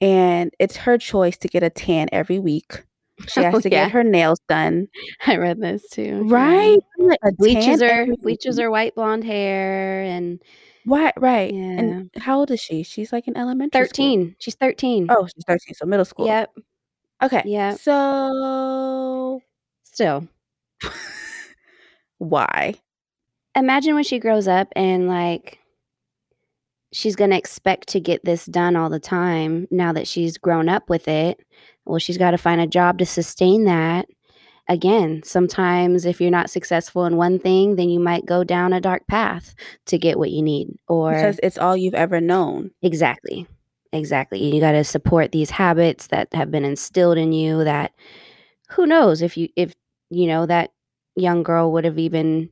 and 0.00 0.52
it's 0.60 0.78
her 0.78 0.98
choice 0.98 1.36
to 1.38 1.48
get 1.48 1.62
a 1.64 1.70
tan 1.70 2.08
every 2.12 2.38
week. 2.40 2.84
She 3.28 3.40
oh, 3.40 3.44
has 3.44 3.54
Oh, 3.54 3.60
to 3.60 3.68
get 3.70 3.76
yeah. 3.86 3.88
her 3.88 4.04
nails 4.04 4.38
done. 4.48 4.88
I 5.26 5.36
read 5.36 5.60
this 5.60 5.88
too. 5.90 6.22
Right? 6.28 6.78
I'm 6.98 7.06
like, 7.08 7.18
"A 7.22 7.28
tan 7.30 7.34
Bleaches 7.36 7.80
her 7.80 8.06
bleaches 8.22 8.58
her 8.58 8.70
white 8.70 8.94
blonde 8.94 9.24
hair 9.24 10.02
and 10.02 10.42
what 10.84 11.14
right, 11.20 11.52
and 11.52 12.10
how 12.16 12.38
old 12.38 12.50
is 12.52 12.60
she? 12.60 12.84
She's, 12.84 13.12
like, 13.12 13.26
in 13.26 13.36
elementary 13.36 13.86
school. 13.86 13.88
13, 13.88 14.36
she's 14.38 14.54
13. 14.54 15.08
Oh, 15.10 15.26
she's 15.26 15.42
13, 15.44 15.74
so 15.74 15.84
middle 15.84 16.04
school. 16.04 16.26
Yep. 16.26 16.54
Okay, 17.24 17.42
Yeah. 17.44 17.74
so 17.74 19.40
Still. 19.82 20.28
Why? 22.18 22.74
Imagine 23.56 23.94
when 23.94 24.04
she 24.04 24.18
grows 24.18 24.46
up 24.48 24.68
and, 24.76 25.08
like 25.08 25.58
she's 26.92 27.16
gonna 27.16 27.36
expect 27.36 27.88
to 27.88 28.00
get 28.00 28.24
this 28.24 28.46
done 28.46 28.76
all 28.76 28.88
the 28.88 29.00
time 29.00 29.66
now 29.70 29.92
that 29.92 30.06
she's 30.06 30.38
grown 30.38 30.68
up 30.68 30.88
with 30.88 31.08
it. 31.08 31.40
Well, 31.86 31.98
she's 31.98 32.18
gotta 32.18 32.38
find 32.38 32.60
a 32.60 32.66
job 32.66 32.98
to 32.98 33.06
sustain 33.06 33.64
that. 33.64 34.06
Again, 34.68 35.22
sometimes 35.24 36.04
if 36.04 36.20
you're 36.20 36.30
not 36.30 36.50
successful 36.50 37.06
in 37.06 37.16
one 37.16 37.38
thing, 37.38 37.76
then 37.76 37.88
you 37.88 38.00
might 38.00 38.26
go 38.26 38.42
down 38.42 38.72
a 38.72 38.80
dark 38.80 39.06
path 39.06 39.54
to 39.86 39.96
get 39.96 40.18
what 40.18 40.30
you 40.32 40.42
need, 40.42 40.68
or 40.88 41.14
Because 41.14 41.38
it's 41.42 41.58
all 41.58 41.76
you've 41.76 41.94
ever 41.94 42.20
known. 42.20 42.72
Exactly. 42.82 43.46
Exactly, 43.92 44.52
you 44.52 44.60
gotta 44.60 44.82
support 44.84 45.30
these 45.32 45.50
habits 45.50 46.08
that 46.08 46.34
have 46.34 46.50
been 46.50 46.64
instilled 46.64 47.16
in 47.16 47.32
you 47.32 47.62
that 47.64 47.92
who 48.70 48.86
knows 48.86 49.22
if 49.22 49.36
you 49.36 49.48
if, 49.56 49.74
you 50.10 50.26
know, 50.26 50.44
that 50.46 50.72
young 51.14 51.42
girl 51.44 51.70
would've 51.72 51.98
even 51.98 52.50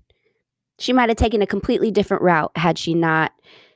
she 0.79 0.93
might 0.93 1.09
have 1.09 1.19
taken 1.19 1.43
a 1.43 1.47
completely 1.47 1.91
different 1.91 2.23
route 2.23 2.53
had 2.57 2.79
she 2.79 2.95
not 2.95 3.33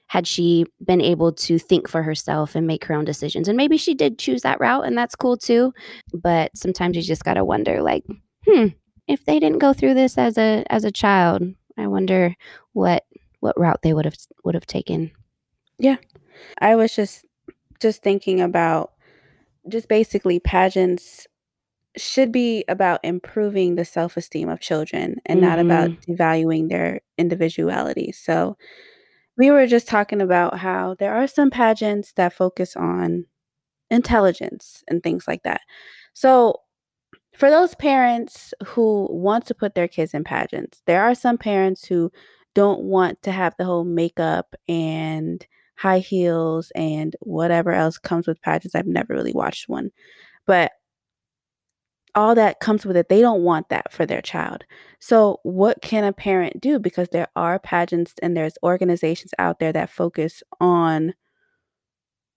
had 0.08 0.26
she 0.26 0.66
been 0.84 1.00
able 1.00 1.32
to 1.32 1.58
think 1.58 1.88
for 1.88 2.02
herself 2.02 2.54
and 2.54 2.66
make 2.66 2.84
her 2.86 2.94
own 2.94 3.04
decisions, 3.04 3.48
and 3.48 3.56
maybe 3.56 3.76
she 3.76 3.94
did 3.94 4.18
choose 4.18 4.42
that 4.42 4.60
route, 4.60 4.84
and 4.86 4.96
that's 4.98 5.14
cool 5.16 5.36
too, 5.36 5.72
but 6.12 6.50
sometimes 6.56 6.96
you 6.96 7.02
just 7.02 7.24
gotta 7.24 7.44
wonder, 7.44 7.82
like, 7.82 8.04
"Hmm, 8.46 8.66
if 9.06 9.24
they 9.24 9.38
didn't 9.38 9.58
go 9.60 9.72
through 9.72 9.94
this 9.94 10.18
as 10.18 10.36
a 10.38 10.64
as 10.70 10.84
a 10.84 10.90
child, 10.92 11.42
I 11.76 11.86
wonder 11.86 12.34
what 12.72 13.04
what 13.40 13.58
route 13.58 13.80
they 13.82 13.94
would've 13.94 14.16
would've 14.44 14.66
taken." 14.66 15.10
Yeah. 15.78 15.96
I 16.60 16.74
was 16.76 16.94
just 16.94 17.24
just 17.80 18.02
thinking 18.02 18.40
about 18.40 18.92
just 19.68 19.88
basically 19.88 20.40
pageants 20.40 21.26
should 21.96 22.32
be 22.32 22.64
about 22.68 23.00
improving 23.04 23.74
the 23.74 23.84
self-esteem 23.84 24.48
of 24.48 24.60
children 24.60 25.16
and 25.26 25.40
not 25.40 25.58
about 25.58 25.90
Mhm. 25.90 26.16
devaluing 26.16 26.68
their 26.68 27.00
individuality, 27.18 28.12
so, 28.12 28.56
we 29.38 29.50
were 29.52 29.66
just 29.66 29.88
talking 29.88 30.20
about 30.20 30.58
how 30.58 30.96
there 30.98 31.14
are 31.14 31.28
some 31.28 31.50
pageants 31.50 32.12
that 32.14 32.34
focus 32.34 32.76
on 32.76 33.26
intelligence 33.90 34.84
and 34.88 35.02
things 35.02 35.28
like 35.28 35.42
that. 35.44 35.62
So, 36.14 36.60
for 37.36 37.50
those 37.50 37.74
parents 37.76 38.54
who 38.66 39.08
want 39.10 39.46
to 39.46 39.54
put 39.54 39.74
their 39.74 39.88
kids 39.88 40.14
in 40.14 40.24
pageants, 40.24 40.82
there 40.86 41.02
are 41.02 41.14
some 41.14 41.38
parents 41.38 41.86
who 41.86 42.12
don't 42.54 42.82
want 42.82 43.22
to 43.22 43.32
have 43.32 43.54
the 43.58 43.64
whole 43.64 43.84
makeup 43.84 44.54
and 44.68 45.46
high 45.76 46.00
heels 46.00 46.72
and 46.74 47.16
whatever 47.20 47.72
else 47.72 47.98
comes 47.98 48.26
with 48.26 48.42
pageants, 48.42 48.74
I've 48.74 48.86
never 48.86 49.14
really 49.14 49.32
watched 49.32 49.68
one, 49.68 49.90
but 50.46 50.72
all 52.14 52.34
that 52.34 52.60
comes 52.60 52.86
with 52.86 52.96
it, 52.96 53.08
they 53.08 53.20
don't 53.20 53.42
want 53.42 53.68
that 53.70 53.92
for 53.92 54.06
their 54.06 54.20
child. 54.22 54.64
So, 55.00 55.40
what 55.44 55.82
can 55.82 56.04
a 56.04 56.12
parent 56.12 56.60
do? 56.60 56.78
Because 56.78 57.08
there 57.10 57.28
are 57.36 57.58
pageants 57.58 58.14
and 58.22 58.36
there's 58.36 58.58
organizations 58.62 59.32
out 59.38 59.58
there 59.60 59.72
that 59.72 59.90
focus 59.90 60.42
on 60.60 61.14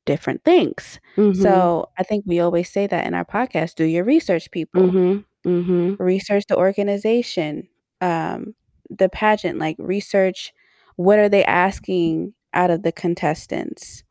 different 0.06 0.44
things. 0.44 1.00
Mhm. 1.16 1.36
So, 1.36 1.90
I 1.98 2.04
think 2.04 2.24
we 2.26 2.40
always 2.40 2.70
say 2.72 2.88
that 2.88 3.06
in 3.06 3.14
our 3.14 3.26
podcast, 3.26 3.76
"Do 3.76 3.84
your 3.86 4.04
research, 4.04 4.50
people." 4.52 4.82
Mhm. 4.84 5.26
Mhm. 5.46 5.96
Research 6.00 6.46
the 6.48 6.58
organization, 6.58 7.68
um, 8.02 8.56
the 8.90 9.10
pageant, 9.10 9.60
like, 9.60 9.76
research 9.80 10.54
what 10.98 11.18
are 11.20 11.30
they 11.30 11.44
asking 11.46 12.34
out 12.54 12.70
of 12.70 12.84
the 12.84 12.92
contestants? 12.92 14.04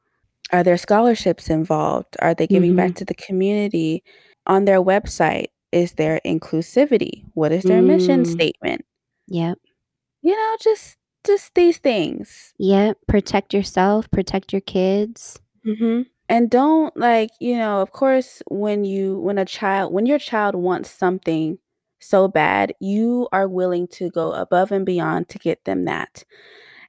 Are 0.53 0.63
there 0.65 0.77
scholarships 0.79 1.51
involved? 1.51 2.17
Are 2.21 2.35
they 2.35 2.47
giving 2.47 2.77
back 2.77 2.93
Mhm. 2.93 2.97
to 2.97 3.05
the 3.07 3.15
community? 3.15 4.03
On 4.47 4.65
their 4.65 4.83
website, 4.83 5.47
is 5.73 5.93
their 5.95 6.21
inclusivity? 6.27 7.25
What 7.35 7.53
is 7.53 7.65
their 7.65 7.83
mission 7.83 8.23
Mm. 8.23 8.27
statement? 8.27 8.85
Yep. 9.29 9.59
You 10.23 10.37
know, 10.37 10.57
just 10.63 10.97
just 11.27 11.55
these 11.55 11.79
things. 11.79 12.55
Yep, 12.59 12.99
protect 13.09 13.55
yourself, 13.55 14.11
protect 14.11 14.53
your 14.53 14.63
kids. 14.63 15.41
Mhm, 15.67 16.07
and 16.29 16.51
don't, 16.51 16.97
like, 16.97 17.31
you 17.41 17.57
know, 17.59 17.81
of 17.83 17.93
course, 17.93 18.43
when 18.51 18.85
you 18.85 19.19
when 19.21 19.39
a 19.39 19.45
child 19.47 19.93
when 19.93 20.07
your 20.07 20.19
child 20.19 20.55
wants 20.57 20.91
something 20.91 21.59
so 22.01 22.29
bad, 22.29 22.75
you 22.81 23.29
are 23.33 23.49
willing 23.49 23.89
to 23.89 24.11
go 24.11 24.33
above 24.33 24.73
and 24.73 24.87
beyond 24.87 25.29
to 25.31 25.39
get 25.39 25.65
them 25.65 25.85
that, 25.85 26.25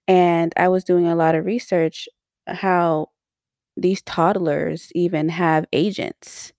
and 0.07 0.53
I 0.57 0.69
was 0.69 0.83
doing 0.85 1.07
a 1.07 1.15
lot 1.15 1.35
of 1.35 1.45
research 1.45 2.09
how 2.47 3.09
these 3.77 4.01
toddlers 4.03 4.91
even 4.95 5.29
have 5.29 5.65
agents. 5.73 6.53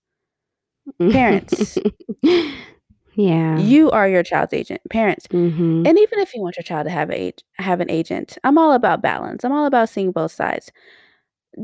Parents. 1.11 1.77
Yeah. 3.15 3.59
You 3.59 3.91
are 3.91 4.07
your 4.09 4.23
child's 4.23 4.53
agent, 4.53 4.81
parents, 4.89 5.27
Mhm. 5.27 5.87
and 5.87 5.99
even 5.99 6.17
if 6.17 6.33
you 6.33 6.41
want 6.41 6.57
your 6.57 6.63
child 6.63 6.85
to 6.85 6.89
have 6.91 7.11
a 7.11 7.15
age 7.15 7.43
have 7.59 7.79
an 7.79 7.91
agent, 7.91 8.39
I'm 8.43 8.57
all 8.57 8.73
about 8.73 9.03
balance, 9.03 9.43
I'm 9.45 9.51
all 9.51 9.67
about 9.67 9.89
seeing 9.89 10.11
both 10.11 10.31
sides. 10.31 10.71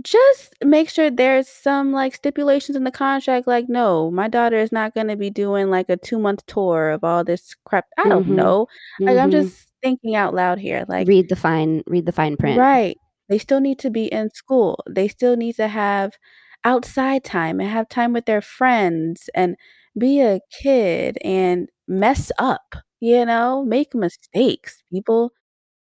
Just 0.03 0.53
make 0.63 0.89
sure 0.89 1.10
there's 1.12 1.47
some, 1.49 1.91
like, 1.93 2.15
stipulations 2.15 2.75
in 2.77 2.84
the 2.86 2.91
contract, 2.91 3.47
like, 3.47 3.69
"No, 3.69 4.12
my 4.12 4.27
daughter 4.27 4.58
is 4.58 4.71
not 4.71 4.95
gonna 4.95 5.17
be 5.17 5.29
doing, 5.32 5.69
like, 5.71 5.89
a 5.89 5.97
two-month 5.97 6.45
tour 6.47 6.91
of 6.91 7.03
all 7.03 7.23
this 7.23 7.55
crap." 7.65 7.86
I 7.97 8.10
don't 8.10 8.27
Mhm. 8.27 8.36
know. 8.36 8.67
Like, 9.01 9.17
I'm 9.19 9.29
Mhm. 9.29 9.32
just 9.32 9.73
thinking 9.84 10.15
out 10.15 10.34
loud 10.36 10.60
here, 10.60 10.86
like 10.89 11.08
Read 11.08 11.29
the 11.29 11.36
fine 11.38 11.84
read 11.88 12.05
the 12.08 12.12
fine 12.13 12.38
print. 12.38 12.60
Right. 12.60 12.97
They 13.29 13.38
still 13.39 13.62
need 13.62 13.79
to 13.79 13.89
be 13.91 14.05
in 14.08 14.32
school. 14.32 14.84
They 14.89 15.08
still 15.10 15.36
need 15.38 15.55
to 15.58 15.67
have 15.69 16.13
outside 16.65 17.24
time 17.24 17.60
and 17.60 17.69
have 17.69 17.89
time 17.89 18.13
with 18.13 18.26
their 18.26 18.41
friends 18.41 19.30
and 19.36 19.56
be 19.98 20.22
a 20.22 20.39
kid 20.62 21.17
and 21.24 21.69
mess 21.88 22.32
up, 22.39 22.76
you 23.00 23.26
know? 23.26 23.63
Make 23.65 23.93
mistakes, 23.95 24.84
people. 24.93 25.32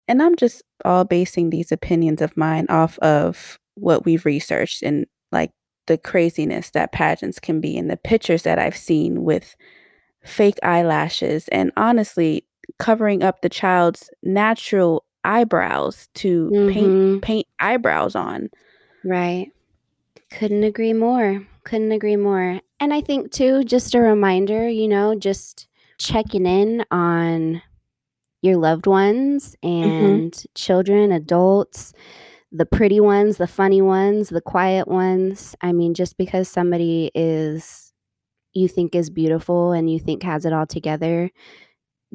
And 0.07 0.21
I'm 0.21 0.35
just 0.35 0.63
all 0.85 1.03
basing 1.05 1.49
these 1.49 1.71
opinions 1.71 2.21
of 2.21 2.37
mine 2.37 2.67
off 2.69 2.99
of 2.99 3.59
what 3.75 4.05
we've 4.05 4.25
researched 4.25 4.83
and, 4.83 5.05
like, 5.31 5.51
the 5.87 5.97
craziness 5.97 6.71
that 6.71 6.91
pageants 6.91 7.39
can 7.39 7.61
be 7.61 7.77
and 7.77 7.89
the 7.89 7.97
pictures 7.97 8.43
that 8.43 8.59
I've 8.59 8.77
seen 8.77 9.23
with 9.23 9.55
fake 10.23 10.59
eyelashes 10.63 11.47
and, 11.49 11.71
honestly, 11.77 12.45
covering 12.79 13.23
up 13.23 13.41
the 13.41 13.49
child's 13.49 14.09
natural 14.23 15.05
eyebrows 15.23 16.07
to 16.15 16.55
paint 16.67 16.97
Mhm. 16.97 17.21
paint 17.21 17.47
eyebrows 17.59 18.15
on. 18.15 18.49
Right. 19.03 19.51
Couldn't 20.37 20.63
agree 20.63 20.93
more, 20.93 21.45
couldn't 21.63 21.91
agree 21.91 22.17
more, 22.17 22.59
and 22.79 22.93
I 22.93 23.01
think 23.01 23.31
too, 23.31 23.63
just 23.63 23.95
a 23.95 24.01
reminder, 24.01 24.67
you 24.67 24.87
know, 24.87 25.15
just 25.15 25.67
checking 25.97 26.45
in 26.45 26.83
on 26.91 27.61
your 28.41 28.57
loved 28.57 28.85
ones 28.85 29.55
Mhm. 29.63 29.63
and 29.63 30.45
children, 30.53 31.11
adults, 31.11 31.93
the 32.51 32.65
pretty 32.65 32.99
ones, 32.99 33.37
the 33.37 33.47
funny 33.47 33.81
ones, 33.81 34.29
the 34.29 34.41
quiet 34.41 34.87
ones. 34.87 35.55
I 35.61 35.71
mean, 35.71 35.93
just 35.93 36.17
because 36.17 36.49
somebody 36.49 37.11
is 37.15 37.93
you 38.53 38.67
think 38.67 38.95
is 38.95 39.09
beautiful 39.09 39.71
and 39.71 39.89
you 39.89 39.99
think 39.99 40.23
has 40.23 40.45
it 40.45 40.53
all 40.53 40.65
together, 40.67 41.31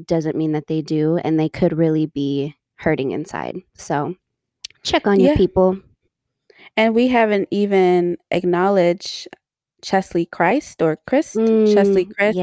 doesn't 0.06 0.36
mean 0.36 0.52
that 0.52 0.66
they 0.66 0.82
do, 0.82 1.16
and 1.18 1.38
they 1.38 1.48
could 1.48 1.72
really 1.76 2.06
be 2.06 2.56
hurting 2.76 3.10
inside. 3.12 3.56
So, 3.76 4.16
check 4.82 5.06
on 5.06 5.20
your 5.20 5.36
people. 5.36 5.78
And 6.80 6.94
we 6.94 7.08
haven't 7.08 7.48
even 7.50 8.16
acknowledged 8.30 9.28
Cheslie 9.82 10.26
Kryst 10.26 10.80
or? 10.80 10.96
Cheslie 11.06 12.06
Mm, 12.06 12.14
Kryst, 12.18 12.34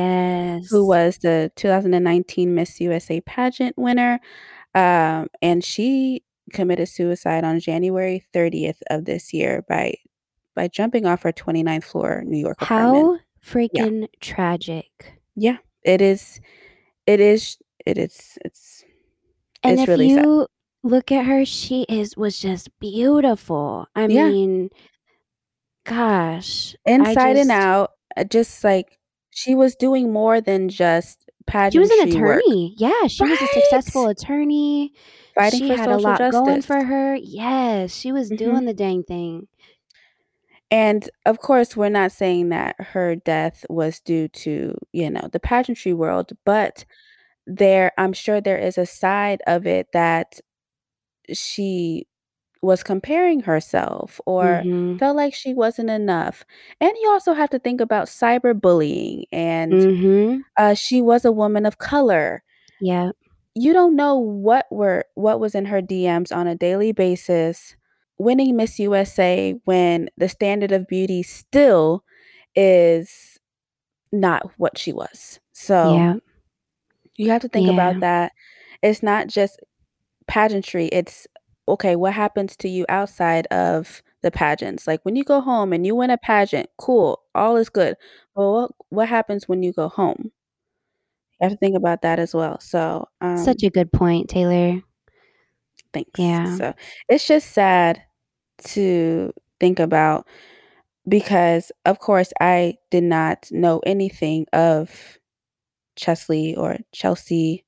who 0.70 0.86
yes. 0.86 0.88
was 0.88 1.18
the 1.18 1.52
2019 1.56 2.54
Miss 2.54 2.80
USA 2.80 3.20
pageant 3.22 3.76
winner, 3.78 4.20
um, 4.76 5.28
and 5.42 5.64
she 5.64 6.24
committed 6.54 6.88
suicide 6.88 7.44
on 7.44 7.60
January 7.60 8.24
30th 8.32 8.84
of 8.92 9.06
this 9.06 9.34
year 9.34 9.66
by 9.68 9.96
by 10.56 10.68
jumping 10.68 11.06
off 11.08 11.24
her 11.24 11.32
29th 11.32 11.84
floor 11.84 12.24
New 12.24 12.38
York 12.38 12.62
apartment. 12.62 13.04
How 13.04 13.20
Yeah. 13.74 13.86
freaking 13.86 14.08
tragic. 14.22 15.20
Yeah. 15.36 15.58
It 15.84 16.02
is 16.02 16.40
it 17.08 17.20
is 17.20 17.58
it 17.86 17.98
is 17.98 18.38
it's 18.46 18.84
And 19.64 19.74
it's 19.74 19.84
if 19.84 19.90
really 19.90 20.10
sad. 20.10 20.48
Look 20.88 21.12
at 21.12 21.26
her, 21.26 21.46
she 21.46 21.84
is 21.90 22.18
was 22.18 22.40
just 22.40 22.70
beautiful. 22.80 23.88
I 23.96 24.08
Yeah. 24.08 24.30
mean 24.30 24.70
Gosh, 25.86 26.76
Inside 26.86 27.38
and 27.38 27.50
out, 27.52 27.92
uh, 28.18 28.26
just 28.26 28.62
like 28.64 29.00
she 29.32 29.56
was 29.56 29.76
doing 29.76 30.12
more 30.12 30.42
than 30.42 30.68
just 30.68 31.30
pageantry. 31.46 31.72
She 31.72 31.80
was 31.80 31.92
an 31.92 31.98
pageantry 32.00 32.22
work. 32.28 32.42
attorney. 32.44 32.76
Yeah, 32.78 33.08
she 33.08 33.24
was 33.24 33.42
a 33.42 33.48
successful 33.48 34.08
attorney. 34.08 34.94
Fighting 35.34 35.60
She 35.60 35.68
for 35.70 35.76
had 35.76 35.90
a 35.90 35.98
lot 35.98 36.20
going 36.32 36.56
justice. 36.62 36.66
for 36.66 36.84
her. 36.84 37.16
Yes, 37.16 37.94
she 37.94 38.12
was 38.12 38.32
Mhm. 38.32 38.38
doing 38.38 38.66
the 38.66 38.74
dang 38.74 39.04
thing. 39.04 39.48
And, 40.70 41.10
of 41.26 41.40
course, 41.40 41.78
we're 41.78 41.88
not 41.88 42.12
saying 42.12 42.50
that 42.50 42.76
her 42.80 43.16
death 43.16 43.64
was 43.70 44.02
due 44.02 44.28
to, 44.28 44.76
you 44.92 45.10
know, 45.10 45.30
the 45.32 45.40
pageantry 45.40 45.94
world, 45.94 46.34
but 46.44 46.84
there 47.46 47.94
I'm 47.98 48.12
sure 48.12 48.42
there 48.42 48.58
is 48.58 48.78
a 48.78 48.86
side 48.86 49.42
of 49.48 49.66
it 49.66 49.88
that 49.94 50.42
she 51.34 52.08
was 52.62 52.82
comparing 52.84 53.42
herself 53.42 54.20
or 54.26 54.64
Mhm. 54.66 54.98
felt 55.00 55.16
like 55.16 55.34
she 55.34 55.54
wasn't 55.54 55.90
enough. 55.90 56.44
And 56.82 56.92
you 57.02 57.10
also 57.10 57.34
have 57.34 57.50
to 57.52 57.60
think 57.60 57.80
about 57.82 58.08
cyberbullying, 58.08 59.26
and, 59.32 59.74
Mhm. 59.74 60.42
uh, 60.58 60.74
she 60.74 61.02
was 61.02 61.24
a 61.26 61.32
woman 61.32 61.66
of 61.66 61.78
color. 61.78 62.44
Yeah. 62.80 63.12
You 63.54 63.74
don't 63.74 63.96
know 63.96 64.18
what 64.18 64.66
were 64.72 65.06
what 65.16 65.40
was 65.40 65.56
in 65.56 65.66
her 65.66 65.82
DMs 65.82 66.32
on 66.32 66.48
a 66.48 66.56
daily 66.56 66.92
basis, 66.92 67.76
winning 68.18 68.56
Miss 68.56 68.80
USA 68.80 69.54
when 69.66 70.10
the 70.18 70.30
standard 70.30 70.72
of 70.72 70.88
beauty 70.88 71.24
still 71.24 72.04
is 72.56 73.40
not 74.12 74.52
what 74.58 74.78
she 74.78 74.94
was. 74.94 75.40
So 75.54 75.96
Yep. 75.96 76.24
you 77.18 77.30
have 77.32 77.42
to 77.42 77.50
think 77.50 77.68
about 77.70 78.00
that. 78.02 78.32
It's 78.84 79.02
not 79.04 79.28
just 79.28 79.60
pageantry, 80.28 80.88
it's, 80.88 81.28
okay, 81.68 81.96
what 81.96 82.14
happens 82.14 82.56
to 82.58 82.70
you 82.70 82.86
outside 82.90 83.48
of 83.48 84.02
the 84.24 84.32
pageants? 84.32 84.88
Like, 84.88 85.04
when 85.06 85.16
you 85.16 85.24
go 85.24 85.42
home 85.42 85.74
and 85.74 85.86
you 85.86 85.96
win 85.96 86.10
a 86.12 86.18
pageant, 86.18 86.70
cool, 86.78 87.22
all 87.36 87.58
is 87.58 87.70
good. 87.70 87.96
Well, 88.36 88.54
what 88.54 88.72
what 88.90 89.10
happens 89.10 89.48
when 89.48 89.64
you 89.64 89.74
go 89.74 89.90
home? 89.90 90.32
You 91.40 91.46
have 91.50 91.52
to 91.54 91.58
think 91.58 91.76
about 91.78 92.02
that 92.02 92.20
as 92.20 92.34
well. 92.34 92.60
So, 92.60 93.08
Such 93.36 93.64
um 93.64 93.68
a 93.68 93.70
good 93.70 93.92
point, 93.92 94.30
Taylor. 94.30 94.82
Thanks. 95.94 96.10
Yeah. 96.20 96.56
So, 96.58 96.74
it's 97.10 97.28
just 97.28 97.52
sad 97.52 98.04
to 98.66 99.34
think 99.60 99.80
about 99.80 100.28
because, 101.08 101.72
of 101.86 102.00
course, 102.00 102.34
I 102.42 102.76
did 102.92 103.04
not 103.04 103.50
know 103.52 103.80
anything 103.86 104.48
of 104.54 105.20
Chesley 105.98 106.56
or 106.56 106.78
Chelsea. 106.94 107.66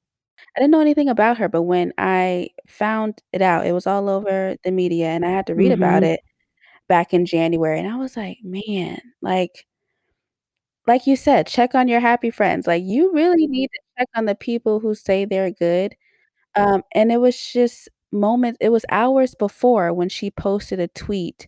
I 0.60 0.64
didn't 0.64 0.72
know 0.74 0.82
anything 0.82 1.10
about 1.10 1.40
her, 1.40 1.48
but 1.50 1.64
when 1.64 1.94
I 1.98 2.50
found 2.68 3.22
it 3.34 3.42
out, 3.42 3.66
it 3.66 3.72
was 3.74 3.88
all 3.88 4.10
over 4.10 4.58
the 4.66 4.72
media, 4.72 5.08
and 5.08 5.26
I 5.26 5.32
had 5.32 5.48
to 5.48 5.56
read 5.56 5.72
about 5.72 6.04
Mhm. 6.04 6.08
it 6.16 6.22
back 6.90 7.14
in 7.14 7.26
January, 7.26 7.80
and 7.80 7.90
I 7.90 7.98
was 7.98 8.18
like, 8.18 8.40
"Man," 8.44 9.02
like 9.22 9.66
like 10.88 11.06
you 11.08 11.16
said, 11.16 11.48
check 11.48 11.76
on 11.76 11.88
your 11.88 12.00
happy 12.00 12.32
friends. 12.32 12.66
Like, 12.68 12.84
you 12.84 13.14
really 13.14 13.48
need 13.48 13.68
to 13.74 13.80
check 14.00 14.08
on 14.16 14.26
the 14.26 14.36
people 14.36 14.80
who 14.80 14.96
say 14.96 15.26
they're 15.26 15.52
good. 15.52 15.96
Um, 16.56 16.84
and 16.96 17.12
it 17.12 17.18
was 17.20 17.40
just 17.54 17.90
moment 18.14 18.58
it 18.62 18.70
was 18.72 18.86
hours 18.92 19.36
before 19.36 19.94
when 19.94 20.10
she 20.10 20.32
posted 20.32 20.80
a 20.80 20.88
tweet 20.90 21.48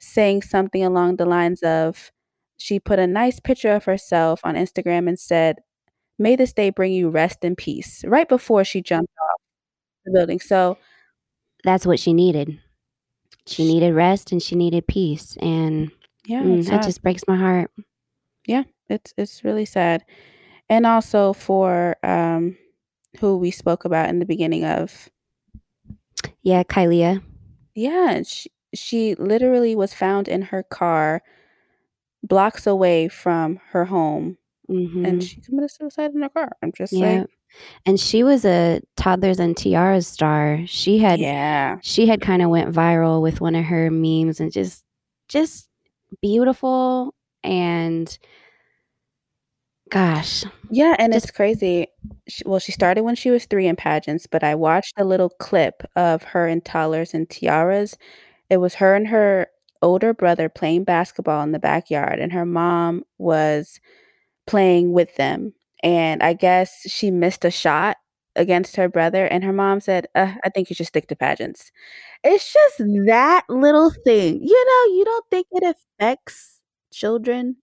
saying 0.00 0.42
something 0.42 0.84
along 0.84 1.16
the 1.16 1.26
lines 1.26 1.62
of 1.62 2.12
she 2.58 2.80
put 2.80 2.98
a 3.00 3.06
nice 3.06 3.40
picture 3.40 3.72
of 3.72 3.84
herself 3.86 4.40
on 4.44 4.56
Instagram 4.56 5.08
and 5.08 5.18
said, 5.18 5.58
"May 6.20 6.36
this 6.36 6.52
day 6.54 6.70
bring 6.70 6.92
you 6.94 7.10
rest 7.10 7.40
and 7.44 7.56
peace," 7.58 8.04
right 8.06 8.28
before 8.28 8.64
she 8.64 8.82
jumped 8.82 9.12
off 9.22 9.40
the 10.06 10.12
building. 10.12 10.40
So 10.40 10.78
That's 11.64 11.86
what 11.86 12.00
she 12.00 12.12
needed. 12.14 12.58
She 13.46 13.66
needed 13.66 13.94
rest, 13.94 14.32
and 14.32 14.42
she 14.42 14.56
needed 14.56 14.86
peace, 14.86 15.36
and, 15.42 15.90
Yeah, 16.26 16.42
mm, 16.42 16.64
that 16.68 16.84
just 16.84 17.02
breaks 17.02 17.22
my 17.28 17.36
heart. 17.36 17.70
Yeah, 18.46 18.64
it's 18.88 19.14
it's 19.18 19.44
really 19.44 19.64
sad. 19.66 20.04
And 20.70 20.86
also 20.86 21.32
for, 21.34 21.96
um, 22.04 22.56
who 23.20 23.38
we 23.38 23.50
spoke 23.50 23.84
about 23.84 24.08
in 24.10 24.20
the 24.20 24.26
beginning 24.26 24.64
of 24.64 25.10
Yeah, 26.42 26.62
Kylie. 26.64 27.22
Yeah, 27.74 28.22
sh 28.24 28.46
she 28.74 29.14
literally 29.16 29.74
was 29.76 29.94
found 29.94 30.28
in 30.28 30.42
her 30.42 30.62
car 30.62 31.22
blocks 32.22 32.66
away 32.66 33.08
from 33.08 33.58
her 33.72 33.86
home, 33.86 34.38
and 35.04 35.20
Mhm. 35.20 35.22
she 35.22 35.40
committed 35.40 35.70
suicide 35.70 36.12
in 36.14 36.22
her 36.22 36.28
car. 36.30 36.52
I'm 36.62 36.72
just 36.72 37.00
like 37.00 37.22
Yep. 37.22 37.30
And 37.86 38.00
she 38.00 38.22
was 38.24 38.44
a 38.44 38.80
Toddlers 38.96 39.40
and 39.40 39.56
Tiaras 39.56 40.06
star. 40.08 40.62
She 40.66 40.98
had 40.98 41.20
Yeah. 41.20 41.78
she 41.82 42.06
had 42.06 42.20
kinda 42.22 42.48
went 42.48 42.74
viral 42.74 43.22
with 43.22 43.40
one 43.40 43.54
of 43.56 43.64
her 43.66 43.90
memes 43.90 44.40
and 44.40 44.52
just 44.52 44.84
just 45.28 45.68
beautiful 46.22 47.14
and 47.44 48.18
gosh, 49.90 50.44
Yeah, 50.70 50.94
and 50.98 51.12
just 51.12 51.26
it's 51.26 51.30
crazy. 51.30 51.88
Sh 52.28 52.42
well, 52.46 52.60
she 52.60 52.72
started 52.72 53.02
when 53.02 53.16
she 53.16 53.30
was 53.30 53.46
3 53.46 53.66
in 53.66 53.76
pageants, 53.76 54.26
but 54.26 54.44
I 54.44 54.54
watched 54.54 54.94
a 54.98 55.04
little 55.04 55.30
clip 55.30 55.82
of 55.96 56.22
her 56.24 56.46
in 56.46 56.60
Toddlers 56.60 57.12
and 57.14 57.28
Tiaras. 57.28 57.96
It 58.50 58.58
was 58.58 58.76
her 58.76 58.94
and 58.96 59.08
her 59.08 59.48
older 59.82 60.14
brother 60.14 60.48
playing 60.48 60.84
basketball 60.84 61.42
in 61.42 61.52
the 61.52 61.58
backyard, 61.60 62.20
and 62.20 62.32
her 62.32 62.46
mom 62.46 63.04
was 63.18 63.80
playing 64.50 64.92
with 64.92 65.14
them. 65.16 65.54
And 65.82 66.22
I 66.22 66.34
guess 66.34 66.82
she 66.90 67.10
missed 67.10 67.44
a 67.44 67.50
shot 67.50 67.96
against 68.36 68.76
her 68.76 68.88
brother, 68.88 69.26
and 69.26 69.44
her 69.44 69.52
mom 69.52 69.80
said, 69.80 70.06
"Uh, 70.14 70.34
I 70.44 70.50
think 70.50 70.70
you 70.70 70.76
should 70.76 70.86
stick 70.88 71.08
to 71.08 71.16
pageants." 71.16 71.72
It's 72.24 72.52
just 72.52 72.78
that 73.06 73.44
little 73.50 73.90
thing. 74.04 74.40
You 74.42 74.66
know, 74.66 74.94
you 74.96 75.04
don't 75.06 75.26
think 75.30 75.46
it 75.52 75.76
affects 76.00 76.60
children, 76.92 77.56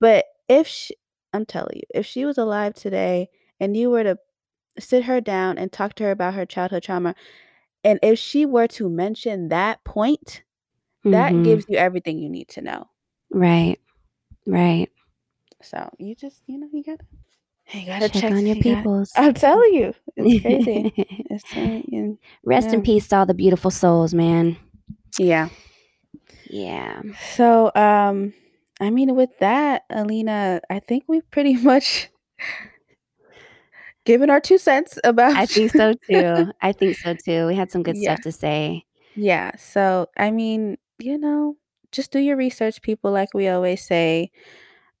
but 0.00 0.26
if 0.48 0.66
sh 0.68 0.92
I'm 1.32 1.46
telling 1.46 1.76
you, 1.78 1.82
if 1.94 2.06
she 2.06 2.24
was 2.26 2.38
alive 2.38 2.74
today 2.74 3.28
and 3.60 3.76
you 3.76 3.90
were 3.90 4.04
to 4.04 4.18
sit 4.80 5.04
her 5.04 5.20
down 5.20 5.58
and 5.58 5.72
talk 5.72 5.94
to 5.96 6.04
her 6.04 6.12
about 6.12 6.34
her 6.34 6.46
childhood 6.46 6.84
trauma, 6.84 7.14
and 7.84 7.98
if 8.02 8.18
she 8.18 8.46
were 8.46 8.68
to 8.68 8.88
mention 8.90 9.48
that 9.50 9.84
point, 9.84 10.44
that 11.04 11.34
Mhm. 11.34 11.44
gives 11.44 11.66
you 11.68 11.78
everything 11.78 12.18
you 12.18 12.28
need 12.30 12.48
to 12.50 12.62
know. 12.62 12.90
Right. 13.30 13.78
Right. 14.46 14.90
So, 15.62 15.90
you 15.98 16.14
just, 16.14 16.42
you 16.46 16.58
know, 16.58 16.68
you 16.72 16.82
gotta 16.84 17.04
you 17.72 17.86
gotta 17.86 18.08
Check 18.08 18.22
check 18.22 18.32
on 18.32 18.46
your 18.46 18.56
you 18.56 18.62
peoples. 18.62 19.12
I'll 19.16 19.32
tell 19.32 19.72
you, 19.72 19.94
it's 20.16 20.40
crazy. 20.42 20.92
It's 21.30 21.54
you 21.54 22.18
Rest 22.44 22.72
in 22.72 22.82
peace 22.82 23.06
to 23.08 23.18
all 23.18 23.26
the 23.26 23.34
beautiful 23.34 23.70
souls, 23.70 24.12
man. 24.14 24.56
Yeah. 25.18 25.48
Yeah. 26.48 27.02
So, 27.36 27.70
um, 27.74 28.32
I 28.80 28.90
mean, 28.90 29.14
with 29.14 29.30
that, 29.40 29.82
Alina, 29.90 30.60
I 30.70 30.80
think 30.80 31.04
we've 31.06 31.28
pretty 31.30 31.54
much 31.62 32.08
given 34.04 34.30
our 34.30 34.40
2 34.40 34.58
cents 34.58 34.98
about 35.04 35.36
I 35.36 35.46
think 35.46 35.70
so 35.70 35.94
too. 36.08 36.52
I 36.60 36.72
think 36.72 36.96
so 36.96 37.14
too. 37.14 37.46
We 37.46 37.54
had 37.54 37.70
some 37.70 37.82
good 37.82 37.96
Yeah. 37.96 38.14
stuff 38.14 38.22
to 38.24 38.32
say. 38.32 38.84
Yeah, 39.14 39.52
so, 39.56 40.06
I 40.16 40.30
mean, 40.30 40.78
you 40.98 41.18
know, 41.18 41.56
just 41.92 42.12
do 42.12 42.18
your 42.18 42.36
research, 42.36 42.80
people, 42.82 43.10
like 43.10 43.34
we 43.34 43.48
always 43.48 43.84
say. 43.84 44.30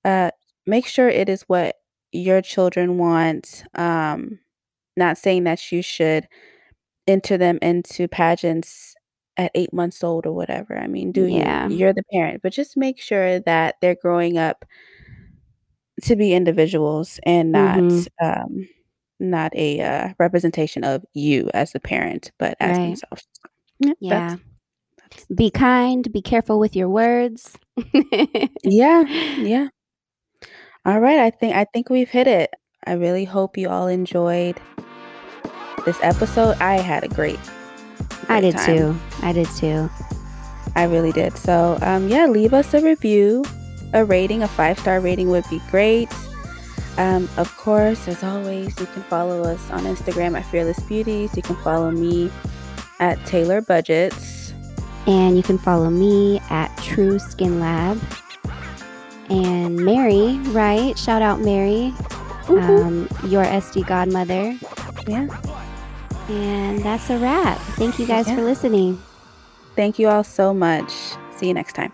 Uh, 0.04 0.30
make 0.66 0.86
sure 0.86 1.08
it 1.08 1.28
is 1.28 1.42
what 1.42 1.76
your 2.12 2.42
children 2.42 2.98
want. 2.98 3.64
Um, 3.74 4.40
not 4.96 5.18
saying 5.18 5.44
that 5.44 5.72
you 5.72 5.82
should 5.82 6.26
enter 7.06 7.38
them 7.38 7.58
into 7.62 8.08
pageants 8.08 8.94
at 9.36 9.50
8 9.54 9.72
months 9.72 10.04
old 10.04 10.26
or 10.26 10.32
whatever. 10.34 10.78
I 10.78 10.86
mean, 10.88 11.12
do 11.12 11.24
you. 11.26 11.38
Yeah. 11.38 11.68
You're 11.68 11.94
the 11.94 12.04
parent, 12.12 12.42
but 12.42 12.52
just 12.52 12.76
make 12.76 13.00
sure 13.00 13.40
that 13.40 13.76
they're 13.80 13.96
growing 14.00 14.38
up 14.38 14.64
to 16.02 16.16
be 16.16 16.32
individuals 16.34 17.20
and 17.26 17.52
not, 17.52 17.78
Mhm. 17.80 18.06
um, 18.22 18.68
not 19.20 19.54
a, 19.54 19.80
uh, 19.80 20.08
representation 20.18 20.84
of 20.84 21.04
you 21.14 21.50
as 21.54 21.74
a 21.74 21.80
parent, 21.80 22.32
but 22.38 22.56
as 22.60 22.78
Right. 22.78 22.86
themselves. 22.86 23.26
Yeah, 23.80 23.92
Yeah. 24.00 24.36
that's 24.36 24.42
that's 25.10 25.26
Be 25.34 25.50
kind, 25.50 26.10
be 26.12 26.22
careful 26.22 26.58
with 26.60 26.76
your 26.76 26.88
words. 26.88 27.56
Yeah, 28.64 29.04
yeah. 29.36 29.68
Alright, 30.88 31.18
I 31.18 31.30
think 31.30 31.54
I 31.54 31.64
think 31.64 31.90
we've 31.90 32.08
hit 32.08 32.26
it. 32.26 32.50
I 32.86 32.94
really 32.94 33.24
hope 33.24 33.58
you 33.58 33.68
all 33.68 33.86
enjoyed 33.86 34.58
this 35.84 35.98
episode. 36.02 36.56
I 36.58 36.76
had 36.76 37.04
a 37.04 37.08
great 37.08 37.38
I 38.28 38.40
did 38.40 38.56
time. 38.56 38.76
too. 38.76 39.00
I 39.22 39.32
did 39.32 39.48
too. 39.56 39.90
I 40.76 40.84
really 40.84 41.12
did. 41.12 41.36
So, 41.36 41.78
um, 41.82 42.08
yeah, 42.08 42.26
leave 42.26 42.54
us 42.54 42.72
a 42.74 42.80
review, 42.80 43.44
a 43.92 44.04
rating, 44.04 44.42
a 44.42 44.48
five-star 44.48 45.00
rating 45.00 45.28
would 45.30 45.44
be 45.50 45.60
great. 45.70 46.08
Um, 46.96 47.28
of 47.36 47.54
course, 47.56 48.06
as 48.08 48.22
always, 48.22 48.78
you 48.78 48.86
can 48.86 49.02
follow 49.04 49.42
us 49.42 49.70
on 49.70 49.80
Instagram 49.80 50.38
at 50.38 50.46
Fearless 50.46 50.80
Beauties. 50.80 51.36
You 51.36 51.42
can 51.42 51.56
follow 51.56 51.90
me 51.90 52.30
at 53.00 53.24
Taylor 53.26 53.60
Budgets. 53.60 54.54
And 55.06 55.36
you 55.36 55.42
can 55.42 55.58
follow 55.58 55.90
me 55.90 56.40
at 56.50 56.74
True 56.78 57.18
Skin 57.18 57.58
Lab. 57.58 58.00
And 59.30 59.76
Mary, 59.76 60.38
right? 60.48 60.98
Shout 60.98 61.22
out 61.22 61.40
Mary, 61.40 61.94
um, 62.48 63.08
your 63.26 63.44
SD 63.44 63.86
godmother. 63.86 64.58
Yeah. 65.06 65.28
And 66.28 66.80
that's 66.80 67.08
a 67.10 67.18
wrap. 67.18 67.58
Thank 67.78 67.98
you 67.98 68.06
guys 68.06 68.26
Yeah. 68.28 68.36
for 68.36 68.42
listening. 68.42 69.00
Thank 69.76 69.98
you 69.98 70.08
all 70.08 70.24
so 70.24 70.52
much. 70.52 70.92
See 71.36 71.46
you 71.46 71.54
next 71.54 71.74
time. 71.74 71.92